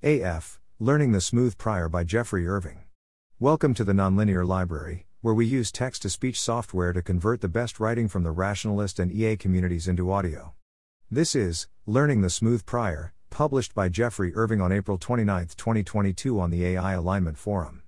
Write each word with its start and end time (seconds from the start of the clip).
AF 0.00 0.60
Learning 0.78 1.10
the 1.10 1.20
Smooth 1.20 1.58
Prior 1.58 1.88
by 1.88 2.04
Geoffrey 2.04 2.46
Irving. 2.46 2.84
Welcome 3.40 3.74
to 3.74 3.82
the 3.82 3.92
Nonlinear 3.92 4.46
Library, 4.46 5.08
where 5.22 5.34
we 5.34 5.44
use 5.44 5.72
text 5.72 6.02
to 6.02 6.08
speech 6.08 6.40
software 6.40 6.92
to 6.92 7.02
convert 7.02 7.40
the 7.40 7.48
best 7.48 7.80
writing 7.80 8.06
from 8.06 8.22
the 8.22 8.30
rationalist 8.30 9.00
and 9.00 9.10
EA 9.10 9.36
communities 9.36 9.88
into 9.88 10.12
audio. 10.12 10.54
This 11.10 11.34
is 11.34 11.66
Learning 11.84 12.20
the 12.20 12.30
Smooth 12.30 12.64
Prior, 12.64 13.12
published 13.28 13.74
by 13.74 13.88
Geoffrey 13.88 14.32
Irving 14.36 14.60
on 14.60 14.70
April 14.70 14.98
29, 14.98 15.48
2022, 15.56 16.38
on 16.38 16.50
the 16.50 16.64
AI 16.64 16.92
Alignment 16.92 17.36
Forum. 17.36 17.82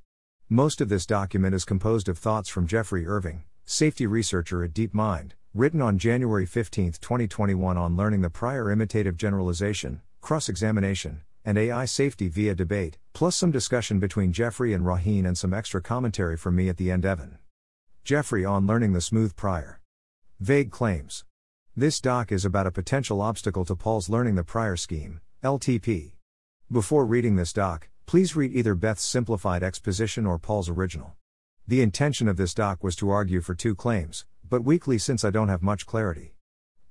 Most 0.48 0.80
of 0.80 0.88
this 0.88 1.06
document 1.06 1.54
is 1.54 1.64
composed 1.64 2.08
of 2.08 2.18
thoughts 2.18 2.48
from 2.48 2.66
Geoffrey 2.66 3.06
Irving, 3.06 3.44
safety 3.64 4.08
researcher 4.08 4.64
at 4.64 4.72
DeepMind, 4.72 5.34
written 5.54 5.80
on 5.80 5.96
January 5.96 6.44
15, 6.44 6.94
2021, 7.00 7.76
on 7.76 7.96
learning 7.96 8.22
the 8.22 8.30
prior 8.30 8.68
imitative 8.68 9.16
generalization, 9.16 10.02
cross 10.20 10.48
examination, 10.48 11.22
and 11.44 11.58
AI 11.58 11.84
safety 11.84 12.28
via 12.28 12.54
debate, 12.54 12.98
plus 13.12 13.36
some 13.36 13.50
discussion 13.50 13.98
between 13.98 14.32
Geoffrey 14.32 14.72
and 14.72 14.84
Rohin 14.84 15.26
and 15.26 15.36
some 15.36 15.54
extra 15.54 15.80
commentary 15.80 16.36
from 16.36 16.56
me 16.56 16.68
at 16.68 16.76
the 16.76 16.90
end. 16.90 17.04
Evan. 17.04 17.38
Geoffrey 18.04 18.44
on 18.44 18.66
learning 18.66 18.92
the 18.92 19.00
smooth 19.00 19.36
prior. 19.36 19.80
Vague 20.38 20.70
claims. 20.70 21.24
This 21.76 22.00
doc 22.00 22.32
is 22.32 22.44
about 22.44 22.66
a 22.66 22.70
potential 22.70 23.20
obstacle 23.20 23.64
to 23.64 23.76
Paul's 23.76 24.08
learning 24.08 24.34
the 24.34 24.44
prior 24.44 24.76
scheme, 24.76 25.20
LTP. 25.42 26.12
Before 26.70 27.06
reading 27.06 27.36
this 27.36 27.52
doc, 27.52 27.88
please 28.06 28.34
read 28.34 28.52
either 28.52 28.74
Beth's 28.74 29.04
simplified 29.04 29.62
exposition 29.62 30.26
or 30.26 30.38
Paul's 30.38 30.68
original. 30.68 31.14
The 31.66 31.82
intention 31.82 32.26
of 32.26 32.36
this 32.36 32.54
doc 32.54 32.82
was 32.82 32.96
to 32.96 33.10
argue 33.10 33.40
for 33.40 33.54
two 33.54 33.74
claims, 33.74 34.24
but 34.48 34.64
weakly 34.64 34.98
since 34.98 35.24
I 35.24 35.30
don't 35.30 35.48
have 35.48 35.62
much 35.62 35.86
clarity. 35.86 36.34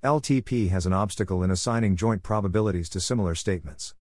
LTP 0.04 0.70
has 0.70 0.86
an 0.86 0.94
obstacle 0.94 1.44
in 1.44 1.52
assigning 1.52 1.98
joint 1.98 2.24
probabilities 2.24 2.88
to 2.90 3.02
similar 3.02 3.36
statements. 3.36 3.96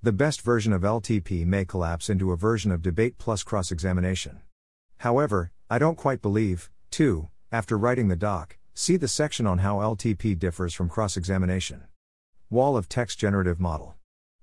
The 0.00 0.12
best 0.12 0.42
version 0.42 0.72
of 0.72 0.82
LTP 0.82 1.44
may 1.44 1.64
collapse 1.64 2.08
into 2.08 2.30
a 2.30 2.36
version 2.36 2.70
of 2.70 2.82
debate 2.82 3.18
plus 3.18 3.42
cross 3.42 3.72
examination. 3.72 4.42
However, 4.98 5.50
I 5.68 5.80
don't 5.80 5.98
quite 5.98 6.22
believe, 6.22 6.70
too, 6.88 7.30
after 7.50 7.76
writing 7.76 8.06
the 8.06 8.14
doc, 8.14 8.58
see 8.74 8.96
the 8.96 9.08
section 9.08 9.44
on 9.44 9.58
how 9.58 9.78
LTP 9.78 10.38
differs 10.38 10.72
from 10.72 10.88
cross 10.88 11.16
examination. 11.16 11.82
Wall 12.48 12.76
of 12.76 12.88
text 12.88 13.18
generative 13.18 13.58
model. 13.58 13.96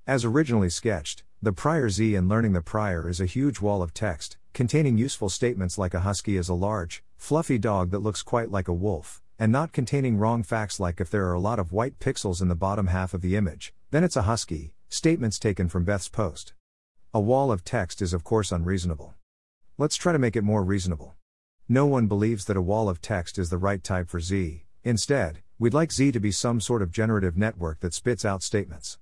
As 0.06 0.26
originally 0.26 0.70
sketched, 0.70 1.24
the 1.42 1.54
prior 1.54 1.88
Z 1.88 2.16
in 2.16 2.28
learning 2.28 2.52
the 2.52 2.62
prior 2.62 3.08
is 3.08 3.22
a 3.22 3.26
huge 3.26 3.62
wall 3.62 3.82
of 3.82 3.94
text, 3.94 4.36
containing 4.52 4.98
useful 4.98 5.30
statements 5.30 5.78
like 5.78 5.94
a 5.94 6.02
husky 6.02 6.36
is 6.36 6.50
a 6.50 6.54
large, 6.54 7.02
fluffy 7.16 7.58
dog 7.58 7.92
that 7.92 8.00
looks 8.00 8.24
quite 8.24 8.52
like 8.52 8.68
a 8.68 8.74
wolf, 8.74 9.24
and 9.40 9.54
not 9.54 9.72
containing 9.72 10.18
wrong 10.18 10.44
facts 10.44 10.82
like 10.82 11.00
if 11.00 11.10
there 11.10 11.28
are 11.30 11.34
a 11.34 11.40
lot 11.40 11.60
of 11.60 11.72
white 11.72 11.98
pixels 12.00 12.42
in 12.42 12.50
the 12.50 12.56
bottom 12.56 12.88
half 12.88 13.14
of 13.14 13.22
the 13.22 13.38
image, 13.38 13.74
then 13.92 14.04
it's 14.04 14.18
a 14.18 14.24
husky, 14.24 14.75
Statements 14.90 15.40
taken 15.40 15.68
from 15.68 15.84
Beth's 15.84 16.10
post. 16.10 16.54
A 17.14 17.20
wall 17.20 17.52
of 17.52 17.64
text 17.64 18.02
is, 18.02 18.14
of 18.14 18.24
course, 18.24 18.52
unreasonable. 18.52 19.16
Let's 19.78 19.96
try 19.96 20.14
to 20.14 20.20
make 20.20 20.36
it 20.36 20.44
more 20.44 20.64
reasonable. 20.64 21.16
No 21.68 21.86
one 21.86 22.08
believes 22.08 22.46
that 22.46 22.56
a 22.56 22.62
wall 22.62 22.88
of 22.88 23.02
text 23.02 23.40
is 23.40 23.50
the 23.50 23.58
right 23.58 23.84
type 23.84 24.10
for 24.10 24.20
Z, 24.20 24.64
instead, 24.84 25.40
we'd 25.58 25.74
like 25.74 25.92
Z 25.92 26.12
to 26.12 26.20
be 26.20 26.32
some 26.32 26.62
sort 26.62 26.82
of 26.82 26.92
generative 26.92 27.36
network 27.36 27.80
that 27.80 27.94
spits 27.94 28.24
out 28.24 28.44
statements. 28.44 29.00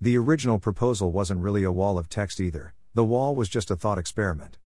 The 0.00 0.16
original 0.16 0.58
proposal 0.58 1.10
wasn't 1.10 1.40
really 1.40 1.64
a 1.64 1.72
wall 1.72 1.98
of 1.98 2.08
text 2.08 2.40
either, 2.40 2.74
the 2.94 3.04
wall 3.04 3.34
was 3.34 3.48
just 3.48 3.70
a 3.70 3.76
thought 3.76 3.98
experiment. 3.98 4.58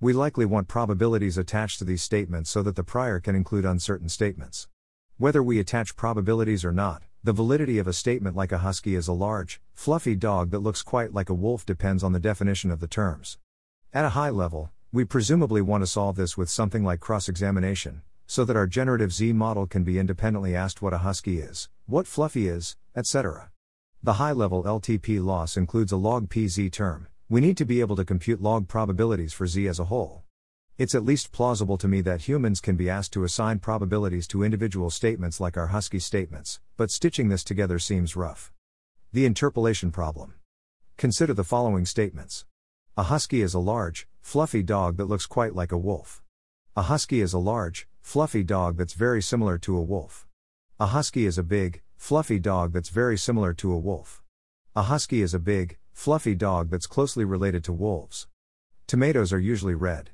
We 0.00 0.12
likely 0.12 0.46
want 0.46 0.68
probabilities 0.68 1.36
attached 1.36 1.78
to 1.78 1.84
these 1.84 2.02
statements 2.02 2.50
so 2.50 2.62
that 2.62 2.76
the 2.76 2.82
prior 2.82 3.20
can 3.20 3.34
include 3.34 3.64
uncertain 3.64 4.08
statements. 4.08 4.68
Whether 5.18 5.42
we 5.42 5.58
attach 5.58 5.96
probabilities 5.96 6.64
or 6.64 6.72
not, 6.72 7.02
the 7.26 7.32
validity 7.32 7.80
of 7.80 7.88
a 7.88 7.92
statement 7.92 8.36
like 8.36 8.52
a 8.52 8.58
husky 8.58 8.94
is 8.94 9.08
a 9.08 9.12
large, 9.12 9.60
fluffy 9.74 10.14
dog 10.14 10.52
that 10.52 10.60
looks 10.60 10.80
quite 10.80 11.12
like 11.12 11.28
a 11.28 11.34
wolf 11.34 11.66
depends 11.66 12.04
on 12.04 12.12
the 12.12 12.20
definition 12.20 12.70
of 12.70 12.78
the 12.78 12.86
terms. 12.86 13.36
At 13.92 14.04
a 14.04 14.10
high 14.10 14.30
level, 14.30 14.70
we 14.92 15.04
presumably 15.04 15.60
want 15.60 15.82
to 15.82 15.88
solve 15.88 16.14
this 16.14 16.36
with 16.36 16.48
something 16.48 16.84
like 16.84 17.00
cross 17.00 17.28
examination, 17.28 18.02
so 18.28 18.44
that 18.44 18.54
our 18.54 18.68
generative 18.68 19.12
Z 19.12 19.32
model 19.32 19.66
can 19.66 19.82
be 19.82 19.98
independently 19.98 20.54
asked 20.54 20.80
what 20.80 20.94
a 20.94 20.98
husky 20.98 21.40
is, 21.40 21.68
what 21.86 22.06
fluffy 22.06 22.46
is, 22.46 22.76
etc. 22.94 23.50
The 24.04 24.20
high 24.22 24.30
level 24.30 24.62
LTP 24.62 25.20
loss 25.20 25.56
includes 25.56 25.90
a 25.90 25.96
log 25.96 26.28
PZ 26.28 26.70
term, 26.70 27.08
we 27.28 27.40
need 27.40 27.56
to 27.56 27.64
be 27.64 27.80
able 27.80 27.96
to 27.96 28.04
compute 28.04 28.40
log 28.40 28.68
probabilities 28.68 29.32
for 29.32 29.48
Z 29.48 29.66
as 29.66 29.80
a 29.80 29.86
whole. 29.86 30.22
It's 30.78 30.94
at 30.94 31.06
least 31.06 31.32
plausible 31.32 31.78
to 31.78 31.88
me 31.88 32.02
that 32.02 32.28
humans 32.28 32.60
can 32.60 32.76
be 32.76 32.90
asked 32.90 33.14
to 33.14 33.24
assign 33.24 33.60
probabilities 33.60 34.26
to 34.28 34.42
individual 34.42 34.90
statements 34.90 35.40
like 35.40 35.56
our 35.56 35.68
Husky 35.68 35.98
statements, 35.98 36.60
but 36.76 36.90
stitching 36.90 37.30
this 37.30 37.42
together 37.42 37.78
seems 37.78 38.14
rough. 38.14 38.52
The 39.10 39.24
interpolation 39.24 39.90
problem. 39.90 40.34
Consider 40.98 41.32
the 41.32 41.44
following 41.44 41.86
statements 41.86 42.44
A 42.94 43.04
husky 43.04 43.40
is 43.40 43.54
a 43.54 43.58
large, 43.58 44.06
fluffy 44.20 44.62
dog 44.62 44.98
that 44.98 45.06
looks 45.06 45.24
quite 45.24 45.54
like 45.54 45.72
a 45.72 45.78
wolf. 45.78 46.22
A 46.76 46.82
husky 46.82 47.22
is 47.22 47.32
a 47.32 47.38
large, 47.38 47.88
fluffy 48.02 48.44
dog 48.44 48.76
that's 48.76 48.92
very 48.92 49.22
similar 49.22 49.56
to 49.56 49.78
a 49.78 49.82
wolf. 49.82 50.26
A 50.78 50.88
husky 50.88 51.24
is 51.24 51.38
a 51.38 51.42
big, 51.42 51.80
fluffy 51.96 52.38
dog 52.38 52.74
that's 52.74 52.90
very 52.90 53.16
similar 53.16 53.54
to 53.54 53.72
a 53.72 53.78
wolf. 53.78 54.22
A 54.74 54.82
husky 54.82 55.22
is 55.22 55.32
a 55.32 55.38
big, 55.38 55.78
fluffy 55.94 56.34
dog 56.34 56.68
that's 56.68 56.86
closely 56.86 57.24
related 57.24 57.64
to 57.64 57.72
wolves. 57.72 58.28
Tomatoes 58.86 59.32
are 59.32 59.40
usually 59.40 59.74
red. 59.74 60.10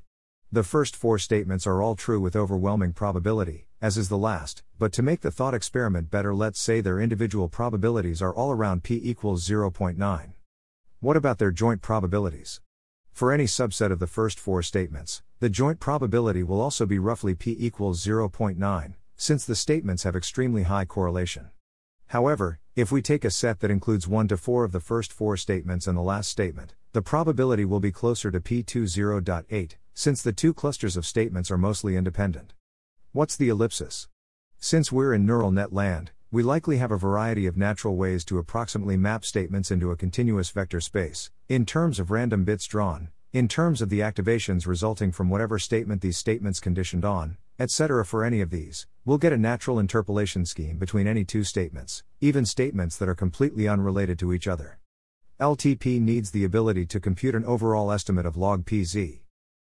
The 0.53 0.61
first 0.61 0.95
four 0.95 1.17
statements 1.17 1.65
are 1.65 1.81
all 1.81 1.95
true 1.95 2.19
with 2.19 2.35
overwhelming 2.35 2.93
probability, 2.93 3.65
as 3.81 3.97
is 3.97 4.07
the 4.07 4.19
last, 4.19 4.61
but 4.77 4.93
to 4.93 5.01
make 5.01 5.21
the 5.21 5.31
thought 5.31 5.55
experiment 5.55 6.11
better, 6.11 6.31
let's 6.35 6.59
say 6.59 6.79
their 6.79 6.99
individual 6.99 7.49
probabilities 7.49 8.21
are 8.21 8.35
all 8.35 8.51
around 8.51 8.83
p 8.83 9.01
equals 9.03 9.49
0.9. 9.49 10.33
What 10.99 11.17
about 11.17 11.39
their 11.39 11.49
joint 11.49 11.81
probabilities? 11.81 12.61
For 13.11 13.31
any 13.31 13.45
subset 13.45 13.91
of 13.91 13.97
the 13.97 14.05
first 14.05 14.39
four 14.39 14.61
statements, 14.61 15.23
the 15.39 15.49
joint 15.49 15.79
probability 15.79 16.43
will 16.43 16.61
also 16.61 16.85
be 16.85 16.99
roughly 16.99 17.33
p 17.33 17.55
equals 17.57 18.05
0.9, 18.05 18.93
since 19.15 19.45
the 19.45 19.55
statements 19.55 20.03
have 20.03 20.15
extremely 20.15 20.61
high 20.61 20.85
correlation. 20.85 21.49
However, 22.09 22.59
if 22.75 22.91
we 22.91 23.01
take 23.01 23.25
a 23.25 23.31
set 23.31 23.59
that 23.61 23.71
includes 23.71 24.07
1 24.07 24.27
to 24.27 24.37
4 24.37 24.65
of 24.65 24.71
the 24.71 24.79
first 24.79 25.11
four 25.11 25.35
statements 25.35 25.87
and 25.87 25.97
the 25.97 26.03
last 26.03 26.29
statement, 26.29 26.75
the 26.91 27.01
probability 27.01 27.65
will 27.65 27.79
be 27.79 27.91
closer 27.91 28.29
to 28.29 28.39
p20.8, 28.39 29.71
since 29.93 30.21
the 30.21 30.33
two 30.33 30.53
clusters 30.53 30.97
of 30.97 31.05
statements 31.05 31.51
are 31.51 31.57
mostly 31.57 31.95
independent. 31.95 32.53
What's 33.11 33.35
the 33.35 33.49
ellipsis? 33.49 34.07
Since 34.57 34.91
we're 34.91 35.13
in 35.13 35.25
neural 35.25 35.51
net 35.51 35.71
land, 35.71 36.11
we 36.31 36.41
likely 36.41 36.77
have 36.77 36.91
a 36.91 36.97
variety 36.97 37.45
of 37.45 37.57
natural 37.57 37.95
ways 37.95 38.25
to 38.25 38.39
approximately 38.39 38.97
map 38.97 39.23
statements 39.23 39.69
into 39.69 39.91
a 39.91 39.95
continuous 39.95 40.49
vector 40.49 40.81
space, 40.81 41.29
in 41.47 41.65
terms 41.65 41.99
of 41.99 42.09
random 42.09 42.43
bits 42.43 42.65
drawn, 42.65 43.09
in 43.33 43.47
terms 43.47 43.81
of 43.81 43.89
the 43.89 43.99
activations 43.99 44.65
resulting 44.65 45.11
from 45.11 45.29
whatever 45.29 45.59
statement 45.59 46.01
these 46.01 46.17
statements 46.17 46.59
conditioned 46.59 47.05
on, 47.05 47.37
etc. 47.59 48.03
For 48.03 48.23
any 48.23 48.41
of 48.41 48.49
these, 48.49 48.87
we'll 49.05 49.19
get 49.19 49.33
a 49.33 49.37
natural 49.37 49.79
interpolation 49.79 50.45
scheme 50.45 50.77
between 50.77 51.05
any 51.05 51.23
two 51.23 51.43
statements, 51.43 52.03
even 52.19 52.45
statements 52.45 52.97
that 52.97 53.09
are 53.09 53.15
completely 53.15 53.67
unrelated 53.67 54.17
to 54.19 54.33
each 54.33 54.47
other. 54.47 54.79
LTP 55.39 55.99
needs 55.99 56.31
the 56.31 56.45
ability 56.45 56.85
to 56.85 56.99
compute 56.99 57.35
an 57.35 57.45
overall 57.45 57.91
estimate 57.91 58.25
of 58.25 58.37
log 58.37 58.65
PZ. 58.65 59.22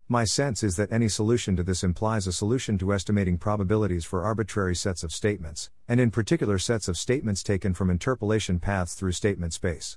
My 0.09 0.25
sense 0.25 0.63
is 0.63 0.77
that 0.77 0.93
any 0.93 1.09
solution 1.09 1.57
to 1.57 1.63
this 1.63 1.83
implies 1.83 2.27
a 2.27 2.33
solution 2.33 2.77
to 2.77 2.93
estimating 2.93 3.39
probabilities 3.39 4.05
for 4.05 4.23
arbitrary 4.23 4.77
sets 4.77 5.03
of 5.03 5.13
statements, 5.13 5.71
and 5.89 5.99
in 5.99 6.11
particular 6.11 6.59
sets 6.59 6.89
of 6.89 6.99
statements 6.99 7.43
taken 7.43 7.73
from 7.73 7.89
interpolation 7.89 8.59
paths 8.59 8.95
through 8.95 9.13
statement 9.13 9.55
space. 9.55 9.97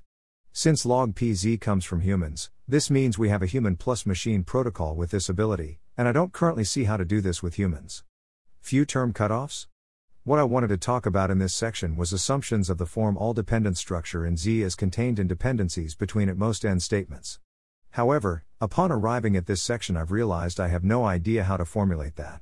Since 0.53 0.85
log 0.85 1.13
PZ 1.13 1.59
comes 1.59 1.84
from 1.84 2.00
humans, 2.00 2.51
this 2.66 2.90
means 2.90 3.17
we 3.17 3.28
have 3.28 3.44
a 3.44 3.47
human 3.47 3.75
plus 3.75 4.06
machine 4.06 4.46
protocol 4.46 4.96
with 4.96 5.12
this 5.12 5.28
ability, 5.28 5.81
and 5.97 6.07
I 6.07 6.13
don't 6.13 6.31
currently 6.31 6.63
see 6.63 6.85
how 6.85 6.96
to 6.96 7.03
do 7.03 7.19
this 7.19 7.44
with 7.44 7.56
humans. 7.56 8.06
Few 8.62 8.85
term 8.85 9.12
cutoffs? 9.12 9.67
What 10.23 10.40
I 10.40 10.44
wanted 10.44 10.69
to 10.69 10.78
talk 10.78 11.06
about 11.06 11.29
in 11.29 11.40
this 11.40 11.53
section 11.53 11.97
was 11.97 12.13
assumptions 12.13 12.69
of 12.69 12.78
the 12.78 12.85
form 12.85 13.17
all 13.17 13.34
dependent 13.34 13.78
structure 13.78 14.25
in 14.25 14.38
Z 14.38 14.63
as 14.63 14.73
contained 14.73 15.19
in 15.19 15.28
dependencies 15.28 15.96
between 15.96 16.29
at 16.29 16.38
most 16.38 16.63
n 16.63 16.79
statements. 16.79 17.40
However, 17.91 18.46
upon 18.59 18.91
arriving 18.91 19.35
at 19.35 19.45
this 19.45 19.61
section, 19.61 19.95
I've 19.95 20.11
realized 20.11 20.59
I 20.59 20.69
have 20.69 20.83
no 20.83 21.05
idea 21.05 21.43
how 21.43 21.57
to 21.57 21.65
formulate 21.65 22.15
that. 22.15 22.41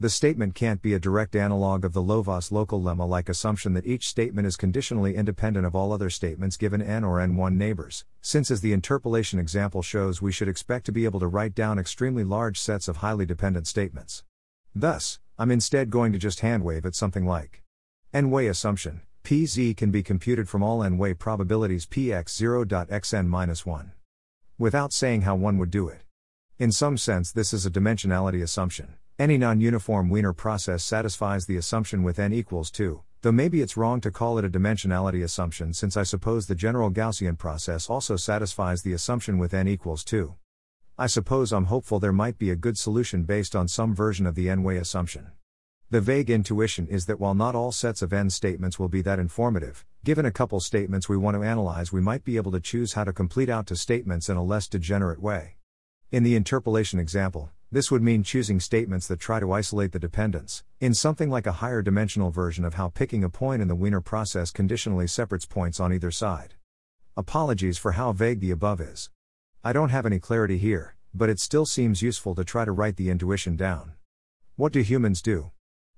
The 0.00 0.08
statement 0.08 0.54
can't 0.54 0.80
be 0.80 0.94
a 0.94 1.00
direct 1.00 1.34
analog 1.34 1.84
of 1.84 1.92
the 1.92 2.02
Lovász 2.02 2.52
local 2.52 2.80
lemma 2.80 3.08
like 3.08 3.28
assumption 3.28 3.74
that 3.74 3.84
each 3.84 4.08
statement 4.08 4.46
is 4.46 4.56
conditionally 4.56 5.16
independent 5.16 5.66
of 5.66 5.74
all 5.74 5.92
other 5.92 6.08
statements 6.08 6.56
given 6.56 6.80
n 6.80 7.02
or 7.02 7.18
n1 7.18 7.56
neighbors, 7.56 8.04
since 8.20 8.52
as 8.52 8.60
the 8.60 8.72
interpolation 8.72 9.40
example 9.40 9.82
shows 9.82 10.22
we 10.22 10.30
should 10.30 10.46
expect 10.46 10.86
to 10.86 10.92
be 10.92 11.04
able 11.04 11.18
to 11.18 11.26
write 11.26 11.56
down 11.56 11.80
extremely 11.80 12.22
large 12.22 12.60
sets 12.60 12.86
of 12.86 12.98
highly 12.98 13.26
dependent 13.26 13.66
statements. 13.66 14.22
Thus, 14.72 15.18
I'm 15.36 15.50
instead 15.50 15.90
going 15.90 16.12
to 16.12 16.18
just 16.18 16.42
handwave 16.42 16.86
at 16.86 16.94
something 16.94 17.26
like 17.26 17.64
n-way 18.14 18.46
assumption, 18.46 19.00
pz 19.24 19.76
can 19.76 19.90
be 19.90 20.04
computed 20.04 20.48
from 20.48 20.62
all 20.62 20.84
n-way 20.84 21.14
probabilities 21.14 21.86
px0.xn-1 21.86 23.90
without 24.58 24.92
saying 24.92 25.22
how 25.22 25.36
one 25.36 25.56
would 25.56 25.70
do 25.70 25.88
it. 25.88 26.02
In 26.58 26.72
some 26.72 26.96
sense, 26.96 27.30
this 27.30 27.52
is 27.52 27.64
a 27.64 27.70
dimensionality 27.70 28.42
assumption. 28.42 28.94
Any 29.18 29.38
non 29.38 29.60
uniform 29.60 30.10
Wiener 30.10 30.32
process 30.32 30.82
satisfies 30.82 31.46
the 31.46 31.56
assumption 31.56 32.02
with 32.02 32.18
n 32.18 32.32
equals 32.32 32.70
2, 32.72 33.00
though 33.22 33.32
maybe 33.32 33.62
it's 33.62 33.76
wrong 33.76 34.00
to 34.00 34.10
call 34.10 34.38
it 34.38 34.44
a 34.44 34.50
dimensionality 34.50 35.22
assumption 35.22 35.72
since 35.72 35.96
I 35.96 36.02
suppose 36.02 36.46
the 36.46 36.54
general 36.54 36.90
Gaussian 36.90 37.38
process 37.38 37.88
also 37.88 38.16
satisfies 38.16 38.82
the 38.82 38.92
assumption 38.92 39.38
with 39.38 39.54
n 39.54 39.68
equals 39.68 40.02
2. 40.02 40.34
I 40.98 41.06
suppose 41.06 41.52
I'm 41.52 41.66
hopeful 41.66 42.00
there 42.00 42.12
might 42.12 42.38
be 42.38 42.50
a 42.50 42.56
good 42.56 42.76
solution 42.76 43.22
based 43.22 43.54
on 43.54 43.68
some 43.68 43.94
version 43.94 44.26
of 44.26 44.34
the 44.34 44.50
n-way 44.50 44.78
assumption. 44.78 45.28
The 45.90 46.02
vague 46.02 46.28
intuition 46.28 46.86
is 46.86 47.06
that 47.06 47.18
while 47.18 47.34
not 47.34 47.54
all 47.54 47.72
sets 47.72 48.02
of 48.02 48.12
n 48.12 48.28
statements 48.28 48.78
will 48.78 48.90
be 48.90 49.00
that 49.00 49.18
informative, 49.18 49.86
given 50.04 50.26
a 50.26 50.30
couple 50.30 50.60
statements 50.60 51.08
we 51.08 51.16
want 51.16 51.34
to 51.34 51.42
analyze, 51.42 51.90
we 51.90 52.02
might 52.02 52.24
be 52.24 52.36
able 52.36 52.52
to 52.52 52.60
choose 52.60 52.92
how 52.92 53.04
to 53.04 53.12
complete 53.14 53.48
out 53.48 53.66
to 53.68 53.74
statements 53.74 54.28
in 54.28 54.36
a 54.36 54.44
less 54.44 54.68
degenerate 54.68 55.22
way. 55.22 55.56
In 56.12 56.24
the 56.24 56.36
interpolation 56.36 56.98
example, 56.98 57.48
this 57.72 57.90
would 57.90 58.02
mean 58.02 58.22
choosing 58.22 58.60
statements 58.60 59.06
that 59.06 59.18
try 59.18 59.40
to 59.40 59.50
isolate 59.50 59.92
the 59.92 59.98
dependence, 59.98 60.62
in 60.78 60.92
something 60.92 61.30
like 61.30 61.46
a 61.46 61.52
higher 61.52 61.80
dimensional 61.80 62.30
version 62.30 62.66
of 62.66 62.74
how 62.74 62.90
picking 62.90 63.24
a 63.24 63.30
point 63.30 63.62
in 63.62 63.68
the 63.68 63.74
Wiener 63.74 64.02
process 64.02 64.50
conditionally 64.50 65.06
separates 65.06 65.46
points 65.46 65.80
on 65.80 65.94
either 65.94 66.10
side. 66.10 66.52
Apologies 67.16 67.78
for 67.78 67.92
how 67.92 68.12
vague 68.12 68.40
the 68.40 68.50
above 68.50 68.82
is. 68.82 69.08
I 69.64 69.72
don't 69.72 69.88
have 69.88 70.04
any 70.04 70.18
clarity 70.18 70.58
here, 70.58 70.96
but 71.14 71.30
it 71.30 71.40
still 71.40 71.64
seems 71.64 72.02
useful 72.02 72.34
to 72.34 72.44
try 72.44 72.66
to 72.66 72.72
write 72.72 72.96
the 72.96 73.08
intuition 73.08 73.56
down. 73.56 73.92
What 74.56 74.72
do 74.72 74.80
humans 74.82 75.22
do? 75.22 75.50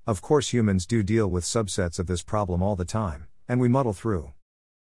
Of 0.07 0.23
course, 0.23 0.49
humans 0.49 0.87
do 0.87 1.03
deal 1.03 1.29
with 1.29 1.45
subsets 1.45 1.99
of 1.99 2.07
this 2.07 2.23
problem 2.23 2.63
all 2.63 2.75
the 2.75 2.85
time, 2.85 3.27
and 3.47 3.61
we 3.61 3.69
muddle 3.69 3.93
through. 3.93 4.33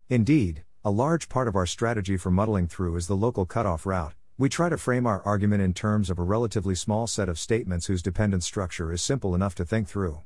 Indeed, 0.07 0.63
a 0.83 0.91
large 0.91 1.27
part 1.27 1.49
of 1.49 1.55
our 1.57 1.65
strategy 1.65 2.15
for 2.15 2.31
muddling 2.31 2.67
through 2.67 2.95
is 2.95 3.07
the 3.07 3.17
local 3.17 3.45
cutoff 3.45 3.85
route. 3.85 4.13
We 4.37 4.47
try 4.47 4.69
to 4.69 4.77
frame 4.77 5.05
our 5.05 5.21
argument 5.23 5.61
in 5.61 5.73
terms 5.73 6.09
of 6.09 6.17
a 6.17 6.23
relatively 6.23 6.73
small 6.73 7.05
set 7.05 7.27
of 7.27 7.37
statements 7.37 7.87
whose 7.87 8.01
dependent 8.01 8.43
structure 8.43 8.93
is 8.93 9.01
simple 9.01 9.35
enough 9.35 9.55
to 9.55 9.65
think 9.65 9.89
through. 9.89 10.21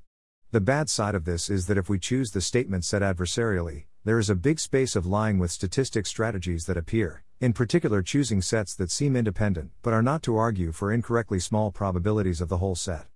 The 0.52 0.62
bad 0.62 0.92
side 0.92 1.16
of 1.16 1.26
this 1.26 1.50
is 1.50 1.66
that 1.66 1.80
if 1.80 1.90
we 1.90 1.98
choose 1.98 2.30
the 2.30 2.40
statement 2.40 2.86
set 2.86 3.02
adversarially, 3.02 3.86
there 4.06 4.20
is 4.20 4.30
a 4.30 4.36
big 4.36 4.60
space 4.60 4.96
of 4.96 5.08
lying 5.08 5.40
with 5.40 5.50
statistic 5.50 6.06
strategies 6.06 6.68
that 6.68 6.78
appear, 6.78 7.24
in 7.42 7.54
particular 7.54 8.04
choosing 8.04 8.44
sets 8.44 8.76
that 8.76 8.92
seem 8.92 9.16
independent 9.16 9.72
but 9.82 9.94
are 9.94 10.04
not 10.04 10.22
to 10.22 10.38
argue 10.38 10.72
for 10.72 10.92
incorrectly 10.92 11.40
small 11.40 11.72
probabilities 11.72 12.40
of 12.42 12.50
the 12.50 12.58
whole 12.58 12.76
set. 12.76 13.08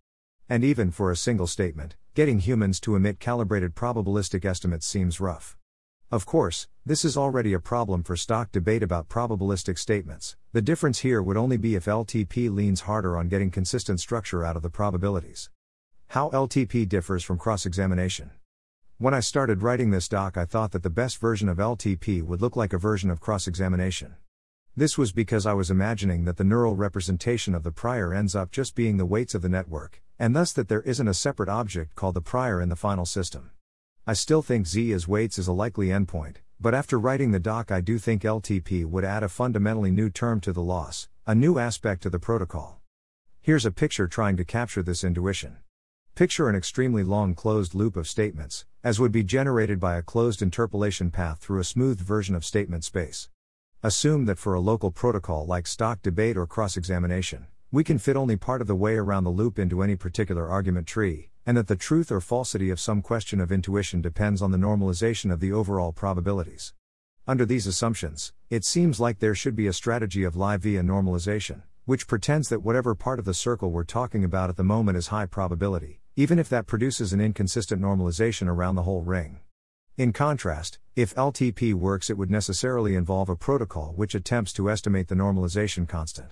And 0.50 0.64
even 0.64 0.92
for 0.92 1.12
a 1.12 1.18
single 1.18 1.46
statement, 1.46 1.98
getting 2.16 2.40
humans 2.40 2.80
to 2.80 2.96
emit 2.96 3.20
calibrated 3.20 3.76
probabilistic 3.76 4.46
estimates 4.46 4.88
seems 4.88 5.20
rough. 5.20 5.58
Of 6.10 6.26
course, 6.26 6.70
this 6.86 7.04
is 7.04 7.18
already 7.18 7.52
a 7.52 7.60
problem 7.60 8.02
for 8.02 8.16
stock 8.16 8.54
debate 8.54 8.82
about 8.82 9.10
probabilistic 9.10 9.78
statements. 9.78 10.38
The 10.54 10.62
difference 10.62 11.00
here 11.00 11.22
would 11.22 11.36
only 11.36 11.58
be 11.58 11.76
if 11.76 11.84
LTP 11.84 12.50
leans 12.50 12.82
harder 12.82 13.18
on 13.18 13.28
getting 13.28 13.52
consistent 13.52 14.00
structure 14.00 14.46
out 14.46 14.56
of 14.56 14.62
the 14.62 14.70
probabilities. 14.70 15.50
How 16.08 16.30
LTP 16.30 16.88
differs 16.88 17.26
from 17.26 17.38
cross 17.38 17.66
examination. 17.66 18.32
When 19.00 19.14
I 19.14 19.20
started 19.20 19.62
writing 19.62 19.92
this 19.92 20.08
doc, 20.08 20.38
I 20.38 20.46
thought 20.46 20.72
that 20.72 20.82
the 20.82 20.90
best 20.90 21.18
version 21.18 21.50
of 21.50 21.58
LTP 21.58 22.24
would 22.24 22.42
look 22.42 22.56
like 22.56 22.72
a 22.72 22.78
version 22.78 23.10
of 23.10 23.20
cross 23.20 23.48
examination. 23.48 24.16
This 24.78 24.98
was 24.98 25.12
because 25.12 25.46
I 25.46 25.52
was 25.52 25.70
imagining 25.70 26.24
that 26.24 26.38
the 26.38 26.46
neural 26.46 26.78
representation 26.78 27.54
of 27.54 27.64
the 27.64 27.72
prior 27.74 28.14
ends 28.14 28.34
up 28.34 28.50
just 28.50 28.76
being 28.76 28.96
the 28.96 29.06
weights 29.06 29.36
of 29.36 29.42
the 29.42 29.50
network, 29.50 30.02
and 30.20 30.36
thus 30.36 30.54
that 30.54 30.68
there 30.68 30.82
isn't 30.82 31.08
a 31.08 31.14
separate 31.14 31.50
object 31.50 31.96
called 31.96 32.16
the 32.16 32.22
prior 32.22 32.62
in 32.62 32.70
the 32.70 32.76
final 32.76 33.06
system. 33.06 33.52
I 34.06 34.14
still 34.14 34.42
think 34.42 34.68
Z 34.68 34.92
as 34.94 35.08
weights 35.08 35.38
is 35.38 35.48
a 35.48 35.54
likely 35.54 35.88
endpoint, 35.88 36.38
but 36.60 36.74
after 36.74 36.98
writing 36.98 37.32
the 37.32 37.40
doc, 37.40 37.72
I 37.72 37.82
do 37.82 38.00
think 38.00 38.24
LTP 38.24 38.86
would 38.86 39.04
add 39.04 39.22
a 39.22 39.30
fundamentally 39.30 39.92
new 39.92 40.10
term 40.10 40.40
to 40.42 40.54
the 40.54 40.62
loss, 40.62 41.08
a 41.26 41.36
new 41.36 41.60
aspect 41.60 42.04
to 42.04 42.10
the 42.10 42.20
protocol. 42.20 42.82
Here's 43.42 43.66
a 43.66 43.72
picture 43.72 44.08
trying 44.08 44.38
to 44.38 44.46
capture 44.46 44.82
this 44.82 45.04
intuition. 45.04 45.58
Picture 46.16 46.50
an 46.50 46.56
extremely 46.56 47.04
long 47.04 47.36
closed 47.36 47.76
loop 47.76 47.96
of 47.96 48.08
statements, 48.08 48.66
as 48.84 49.00
would 49.00 49.12
be 49.12 49.24
generated 49.24 49.80
by 49.80 49.98
a 49.98 50.02
closed 50.02 50.42
interpolation 50.42 51.12
path 51.12 51.40
through 51.40 51.60
a 51.60 51.64
smoothed 51.64 52.02
version 52.02 52.34
of 52.34 52.44
statement 52.44 52.84
space. 52.84 53.30
Assume 53.84 54.26
that 54.26 54.40
for 54.40 54.56
a 54.56 54.60
local 54.60 54.90
protocol 54.90 55.46
like 55.46 55.68
stock 55.68 56.02
debate 56.02 56.36
or 56.36 56.48
cross 56.48 56.76
examination, 56.76 57.46
we 57.70 57.84
can 57.84 57.98
fit 57.98 58.16
only 58.16 58.38
part 58.38 58.62
of 58.62 58.68
the 58.68 58.76
way 58.76 58.96
around 58.96 59.26
the 59.26 59.30
loop 59.30 59.60
into 59.60 59.82
any 59.82 59.96
particular 59.98 60.48
argument 60.48 60.88
tree, 60.88 61.30
and 61.46 61.58
that 61.58 61.68
the 61.68 61.76
truth 61.76 62.10
or 62.10 62.22
falsity 62.22 62.70
of 62.70 62.80
some 62.80 63.02
question 63.02 63.42
of 63.42 63.52
intuition 63.52 64.02
depends 64.02 64.42
on 64.42 64.52
the 64.52 64.58
normalization 64.58 65.34
of 65.34 65.42
the 65.42 65.52
overall 65.52 65.92
probabilities. 65.92 66.74
Under 67.28 67.46
these 67.46 67.68
assumptions, 67.68 68.32
it 68.50 68.64
seems 68.64 69.02
like 69.02 69.20
there 69.20 69.36
should 69.36 69.54
be 69.54 69.68
a 69.68 69.74
strategy 69.74 70.24
of 70.24 70.38
lie 70.38 70.56
via 70.56 70.82
normalization, 70.82 71.64
which 71.84 72.08
pretends 72.08 72.48
that 72.48 72.64
whatever 72.64 72.96
part 72.96 73.20
of 73.20 73.26
the 73.26 73.34
circle 73.34 73.70
we're 73.70 73.84
talking 73.84 74.24
about 74.24 74.50
at 74.50 74.56
the 74.56 74.64
moment 74.64 74.98
is 74.98 75.08
high 75.08 75.26
probability, 75.26 76.00
even 76.16 76.40
if 76.40 76.48
that 76.48 76.68
produces 76.68 77.12
an 77.12 77.20
inconsistent 77.20 77.82
normalization 77.82 78.48
around 78.48 78.76
the 78.76 78.84
whole 78.84 79.02
ring. 79.02 79.42
In 79.98 80.14
contrast, 80.14 80.80
if 80.96 81.14
LTP 81.16 81.74
works, 81.74 82.10
it 82.10 82.18
would 82.18 82.32
necessarily 82.32 82.96
involve 82.96 83.28
a 83.28 83.36
protocol 83.36 83.92
which 83.98 84.16
attempts 84.16 84.54
to 84.54 84.70
estimate 84.70 85.10
the 85.10 85.16
normalization 85.16 85.86
constant. 85.86 86.30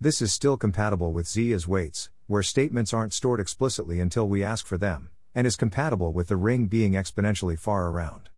This 0.00 0.22
is 0.22 0.32
still 0.32 0.56
compatible 0.56 1.12
with 1.12 1.26
Z 1.26 1.52
as 1.52 1.66
weights, 1.66 2.08
where 2.28 2.44
statements 2.44 2.94
aren't 2.94 3.12
stored 3.12 3.40
explicitly 3.40 3.98
until 3.98 4.28
we 4.28 4.44
ask 4.44 4.64
for 4.64 4.78
them, 4.78 5.10
and 5.34 5.44
is 5.44 5.56
compatible 5.56 6.12
with 6.12 6.28
the 6.28 6.36
ring 6.36 6.66
being 6.66 6.92
exponentially 6.92 7.58
far 7.58 7.88
around. 7.88 8.28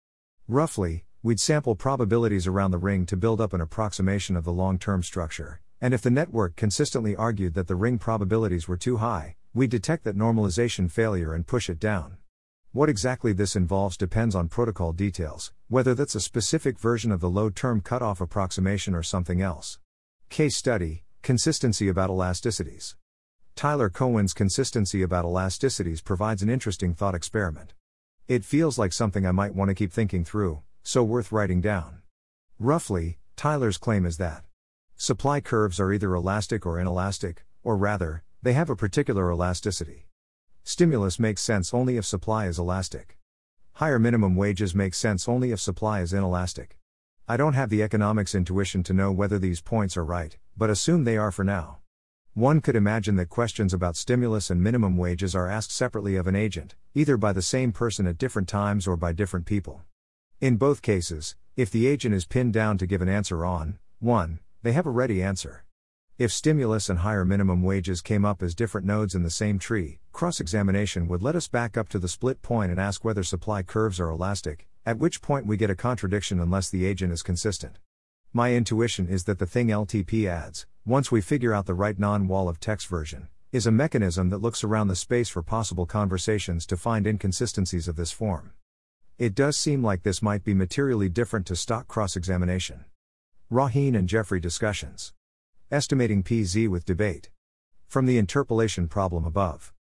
Roughly, 0.48 1.04
we'd 1.22 1.38
sample 1.38 1.74
probabilities 1.76 2.46
around 2.46 2.70
the 2.70 2.78
ring 2.78 3.04
to 3.04 3.14
build 3.14 3.42
up 3.42 3.52
an 3.52 3.60
approximation 3.60 4.38
of 4.38 4.44
the 4.44 4.52
long 4.54 4.78
term 4.78 5.02
structure, 5.02 5.60
and 5.82 5.92
if 5.92 6.00
the 6.00 6.10
network 6.10 6.56
consistently 6.56 7.14
argued 7.14 7.52
that 7.52 7.68
the 7.68 7.76
ring 7.76 7.98
probabilities 7.98 8.66
were 8.66 8.78
too 8.78 8.96
high, 8.96 9.36
we'd 9.52 9.68
detect 9.68 10.04
that 10.04 10.16
normalization 10.16 10.90
failure 10.90 11.34
and 11.34 11.46
push 11.46 11.68
it 11.68 11.78
down. 11.78 12.16
What 12.72 12.88
exactly 12.88 13.34
this 13.34 13.54
involves 13.54 13.98
depends 13.98 14.34
on 14.34 14.48
protocol 14.48 14.94
details, 14.94 15.52
whether 15.68 15.94
that's 15.94 16.14
a 16.14 16.20
specific 16.20 16.78
version 16.78 17.12
of 17.12 17.20
the 17.20 17.28
low 17.28 17.50
term 17.50 17.82
cutoff 17.82 18.22
approximation 18.22 18.94
or 18.94 19.02
something 19.02 19.42
else. 19.42 19.78
Case 20.30 20.56
study 20.56 21.02
Consistency 21.22 21.86
about 21.86 22.08
elasticities. 22.08 22.94
Tyler 23.54 23.90
Cowen's 23.90 24.32
consistency 24.32 25.02
about 25.02 25.26
elasticities 25.26 26.02
provides 26.02 26.42
an 26.42 26.48
interesting 26.48 26.94
thought 26.94 27.14
experiment. 27.14 27.74
It 28.26 28.42
feels 28.42 28.78
like 28.78 28.94
something 28.94 29.26
I 29.26 29.30
might 29.30 29.54
want 29.54 29.68
to 29.68 29.74
keep 29.74 29.92
thinking 29.92 30.24
through, 30.24 30.62
so 30.82 31.04
worth 31.04 31.30
writing 31.30 31.60
down. 31.60 32.00
Roughly, 32.58 33.18
Tyler's 33.36 33.76
claim 33.76 34.06
is 34.06 34.16
that 34.16 34.44
supply 34.96 35.40
curves 35.40 35.78
are 35.78 35.92
either 35.92 36.14
elastic 36.14 36.64
or 36.64 36.80
inelastic, 36.80 37.44
or 37.62 37.76
rather, 37.76 38.22
they 38.42 38.54
have 38.54 38.70
a 38.70 38.76
particular 38.76 39.30
elasticity. 39.30 40.06
Stimulus 40.64 41.18
makes 41.18 41.42
sense 41.42 41.74
only 41.74 41.98
if 41.98 42.06
supply 42.06 42.46
is 42.46 42.58
elastic. 42.58 43.18
Higher 43.74 43.98
minimum 43.98 44.36
wages 44.36 44.74
make 44.74 44.94
sense 44.94 45.28
only 45.28 45.52
if 45.52 45.60
supply 45.60 46.00
is 46.00 46.14
inelastic. 46.14 46.78
I 47.28 47.36
don't 47.36 47.54
have 47.54 47.68
the 47.68 47.82
economics 47.82 48.34
intuition 48.34 48.82
to 48.84 48.94
know 48.94 49.12
whether 49.12 49.38
these 49.38 49.60
points 49.60 49.96
are 49.96 50.04
right, 50.04 50.36
but 50.60 50.68
assume 50.68 51.04
they 51.04 51.16
are 51.16 51.30
for 51.32 51.42
now. 51.42 51.78
One 52.34 52.60
could 52.60 52.76
imagine 52.76 53.16
that 53.16 53.30
questions 53.30 53.72
about 53.72 53.96
stimulus 53.96 54.50
and 54.50 54.62
minimum 54.62 54.98
wages 54.98 55.34
are 55.34 55.48
asked 55.48 55.72
separately 55.72 56.16
of 56.16 56.26
an 56.26 56.36
agent, 56.36 56.74
either 56.94 57.16
by 57.16 57.32
the 57.32 57.40
same 57.40 57.72
person 57.72 58.06
at 58.06 58.18
different 58.18 58.46
times 58.46 58.86
or 58.86 58.94
by 58.98 59.12
different 59.12 59.46
people. 59.46 59.80
In 60.38 60.58
both 60.58 60.82
cases, 60.82 61.34
if 61.56 61.70
the 61.70 61.86
agent 61.86 62.14
is 62.14 62.26
pinned 62.26 62.52
down 62.52 62.76
to 62.76 62.86
give 62.86 63.00
an 63.00 63.08
answer 63.08 63.42
on 63.42 63.78
1, 64.00 64.38
they 64.62 64.72
have 64.72 64.84
a 64.84 64.90
ready 64.90 65.22
answer. 65.22 65.64
If 66.18 66.30
stimulus 66.30 66.90
and 66.90 66.98
higher 66.98 67.24
minimum 67.24 67.62
wages 67.62 68.02
came 68.02 68.26
up 68.26 68.42
as 68.42 68.54
different 68.54 68.86
nodes 68.86 69.14
in 69.14 69.22
the 69.22 69.30
same 69.30 69.58
tree, 69.58 70.00
cross 70.12 70.40
examination 70.40 71.08
would 71.08 71.22
let 71.22 71.36
us 71.36 71.48
back 71.48 71.78
up 71.78 71.88
to 71.88 71.98
the 71.98 72.06
split 72.06 72.42
point 72.42 72.70
and 72.70 72.78
ask 72.78 73.02
whether 73.02 73.22
supply 73.22 73.62
curves 73.62 73.98
are 73.98 74.10
elastic, 74.10 74.68
at 74.84 74.98
which 74.98 75.22
point 75.22 75.46
we 75.46 75.56
get 75.56 75.70
a 75.70 75.74
contradiction 75.74 76.38
unless 76.38 76.68
the 76.68 76.84
agent 76.84 77.14
is 77.14 77.22
consistent. 77.22 77.78
My 78.32 78.54
intuition 78.54 79.08
is 79.08 79.24
that 79.24 79.40
the 79.40 79.46
thing 79.46 79.70
LTP 79.70 80.28
adds, 80.28 80.64
once 80.86 81.10
we 81.10 81.20
figure 81.20 81.52
out 81.52 81.66
the 81.66 81.74
right 81.74 81.98
non 81.98 82.28
wall 82.28 82.48
of 82.48 82.60
text 82.60 82.86
version, 82.86 83.26
is 83.50 83.66
a 83.66 83.72
mechanism 83.72 84.28
that 84.28 84.38
looks 84.38 84.62
around 84.62 84.86
the 84.86 84.94
space 84.94 85.28
for 85.28 85.42
possible 85.42 85.84
conversations 85.84 86.64
to 86.66 86.76
find 86.76 87.08
inconsistencies 87.08 87.88
of 87.88 87.96
this 87.96 88.12
form. 88.12 88.52
It 89.18 89.34
does 89.34 89.58
seem 89.58 89.82
like 89.82 90.04
this 90.04 90.22
might 90.22 90.44
be 90.44 90.54
materially 90.54 91.08
different 91.08 91.44
to 91.48 91.56
stock 91.56 91.88
cross 91.88 92.14
examination. 92.14 92.84
Rohin 93.50 93.98
and 93.98 94.08
Geoffrey 94.08 94.38
discussions. 94.38 95.12
Estimating 95.72 96.22
PZ 96.22 96.68
with 96.68 96.84
debate. 96.84 97.30
From 97.88 98.06
the 98.06 98.16
interpolation 98.16 98.86
problem 98.86 99.24
above. 99.24 99.72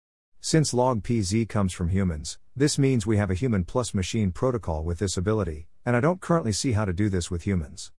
Since 0.40 0.72
log 0.72 1.02
PZ 1.02 1.50
comes 1.50 1.74
from 1.74 1.90
humans, 1.90 2.38
this 2.56 2.78
means 2.78 3.06
we 3.06 3.18
have 3.18 3.30
a 3.30 3.34
human 3.34 3.64
plus 3.64 3.92
machine 3.92 4.32
protocol 4.32 4.84
with 4.84 5.00
this 5.00 5.18
ability, 5.18 5.66
and 5.84 5.94
I 5.94 6.00
don't 6.00 6.22
currently 6.22 6.52
see 6.52 6.72
how 6.72 6.86
to 6.86 6.94
do 6.94 7.10
this 7.10 7.30
with 7.30 7.42
humans. 7.42 7.92